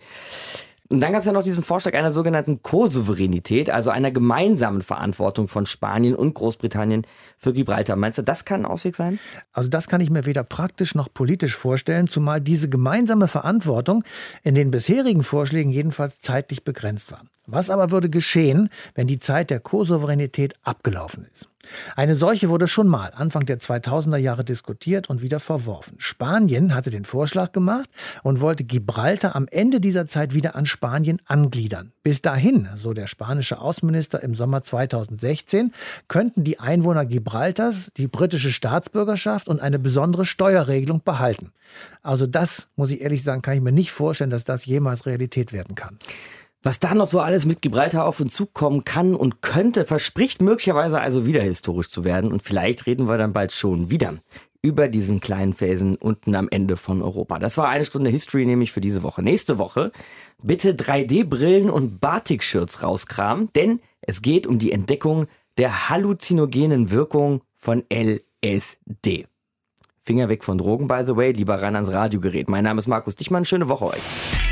Und 0.93 1.01
dann 1.01 1.13
gab 1.13 1.21
es 1.21 1.27
ja 1.27 1.33
noch 1.33 1.43
diesen 1.43 1.63
Vorschlag 1.63 1.95
einer 1.95 2.11
sogenannten 2.11 2.63
Co-Souveränität, 2.63 3.71
also 3.71 3.89
einer 3.89 4.11
gemeinsamen 4.11 4.83
Verantwortung 4.83 5.49
von 5.49 5.65
Spanien 5.65 6.15
und 6.15 6.35
Großbritannien 6.35 7.07
für 7.39 7.55
Gibraltar. 7.55 7.97
Meinst 7.97 8.19
du, 8.19 8.23
das 8.23 8.45
kann 8.45 8.61
ein 8.61 8.67
Ausweg 8.67 8.95
sein? 8.95 9.19
Also 9.55 9.71
das 9.71 9.89
kann 9.89 10.03
ich 10.03 10.11
mir 10.11 10.27
weder 10.27 10.45
praktisch 10.45 10.95
noch 10.95 11.09
politisch 11.11 11.57
vorstellen, 11.57 12.09
zumal 12.09 12.43
diese 12.43 12.69
gemeinsame 12.69 13.27
Verantwortung 13.27 14.05
in 14.43 14.55
den 14.55 14.71
bisherigen 14.71 15.25
Vorschlägen 15.25 15.71
jedenfalls 15.73 16.21
zeitlich 16.21 16.63
begrenzt 16.63 17.11
war. 17.11 17.23
Was 17.53 17.69
aber 17.69 17.91
würde 17.91 18.09
geschehen, 18.09 18.71
wenn 18.95 19.07
die 19.07 19.19
Zeit 19.19 19.51
der 19.51 19.61
Co-Souveränität 19.61 20.55
abgelaufen 20.63 21.27
ist? 21.31 21.51
Eine 21.95 22.15
solche 22.15 22.49
wurde 22.49 22.67
schon 22.67 22.89
mal 22.89 23.13
Anfang 23.15 23.45
der 23.45 23.59
2000er 23.59 24.17
Jahre 24.17 24.43
diskutiert 24.43 25.11
und 25.11 25.21
wieder 25.21 25.39
verworfen. 25.39 25.97
Spanien 25.99 26.75
hatte 26.75 26.89
den 26.89 27.05
Vorschlag 27.05 27.53
gemacht 27.53 27.89
und 28.23 28.41
wollte 28.41 28.65
Gibraltar 28.65 29.37
am 29.37 29.47
Ende 29.51 29.81
dieser 29.81 30.07
Zeit 30.07 30.33
wieder 30.33 30.57
an 30.57 30.65
Spanien 30.65 31.21
angliedern. 31.27 31.93
Bis 32.03 32.23
dahin, 32.23 32.69
so 32.75 32.95
der 32.95 33.07
spanische 33.07 33.61
Außenminister 33.61 34.23
im 34.23 34.35
Sommer 34.35 34.63
2016, 34.63 35.73
könnten 36.09 36.45
die 36.45 36.59
Einwohner 36.59 37.05
Gibraltars 37.05 37.93
die 37.99 38.09
britische 38.09 38.51
Staatsbürgerschaft 38.51 39.47
und 39.47 39.61
eine 39.61 39.79
besondere 39.79 40.25
Steuerregelung 40.25 41.03
behalten. 41.05 41.53
Also 42.03 42.27
das, 42.27 42.69
muss 42.77 42.91
ich 42.91 43.03
ehrlich 43.03 43.23
sagen, 43.23 43.43
kann 43.43 43.55
ich 43.55 43.63
mir 43.63 43.73
nicht 43.73 43.93
vorstellen, 43.93 44.31
dass 44.31 44.45
das 44.45 44.65
jemals 44.65 45.07
Realität 45.07 45.53
werden 45.53 45.75
kann. 45.75 45.99
Was 46.65 46.79
da 46.79 46.95
noch 46.95 47.07
so 47.07 47.19
alles 47.19 47.45
mit 47.45 47.61
Gibraltar 47.61 48.07
auf 48.07 48.21
uns 48.21 48.35
zukommen 48.35 48.85
kann 48.85 49.17
und 49.17 49.43
könnte, 49.43 49.85
verspricht 49.85 50.41
möglicherweise 50.41 51.01
also 51.01 51.27
wieder 51.27 51.43
historisch 51.43 51.89
zu 51.89 52.05
werden. 52.05 52.31
Und 52.31 52.43
vielleicht 52.43 52.87
reden 52.87 53.09
wir 53.09 53.19
dann 53.19 53.33
bald 53.33 53.51
schon 53.51 53.91
wieder 53.91 54.15
über 54.63 54.87
diesen 54.87 55.19
kleinen 55.19 55.55
Felsen 55.55 55.97
unten 55.97 56.37
am 56.37 56.49
Ende 56.49 56.77
von 56.77 57.03
Europa. 57.03 57.41
Das 57.41 57.59
war 57.59 57.69
eine 57.69 57.85
Stunde 57.85 58.11
History 58.11 58.47
nämlich 58.47 58.71
für 58.71 58.81
diese 58.81 59.03
Woche. 59.03 59.23
Nächste 59.23 59.59
Woche 59.59 59.91
bitte 60.41 60.75
3D-Brillen 60.75 61.69
und 61.69 62.01
Batik-Shirts 62.01 62.85
rauskramen, 62.85 63.49
denn 63.57 63.81
es 64.01 64.23
geht 64.23 64.47
um 64.47 64.61
die 64.61 64.71
Entdeckung 64.71 65.27
der 65.59 65.91
halluzinogenen 65.91 66.93
Wirkung 66.93 67.43
von 67.57 67.83
LSD. 67.93 69.27
Finger 70.01 70.29
weg 70.29 70.45
von 70.45 70.59
Drogen, 70.59 70.87
by 70.87 71.03
the 71.05 71.17
way, 71.17 71.33
lieber 71.33 71.61
ran 71.61 71.75
ans 71.75 71.91
Radiogerät. 71.91 72.49
Mein 72.49 72.63
Name 72.63 72.79
ist 72.79 72.87
Markus 72.87 73.17
Dichmann, 73.17 73.45
schöne 73.45 73.69
Woche 73.69 73.87
euch. 73.87 74.52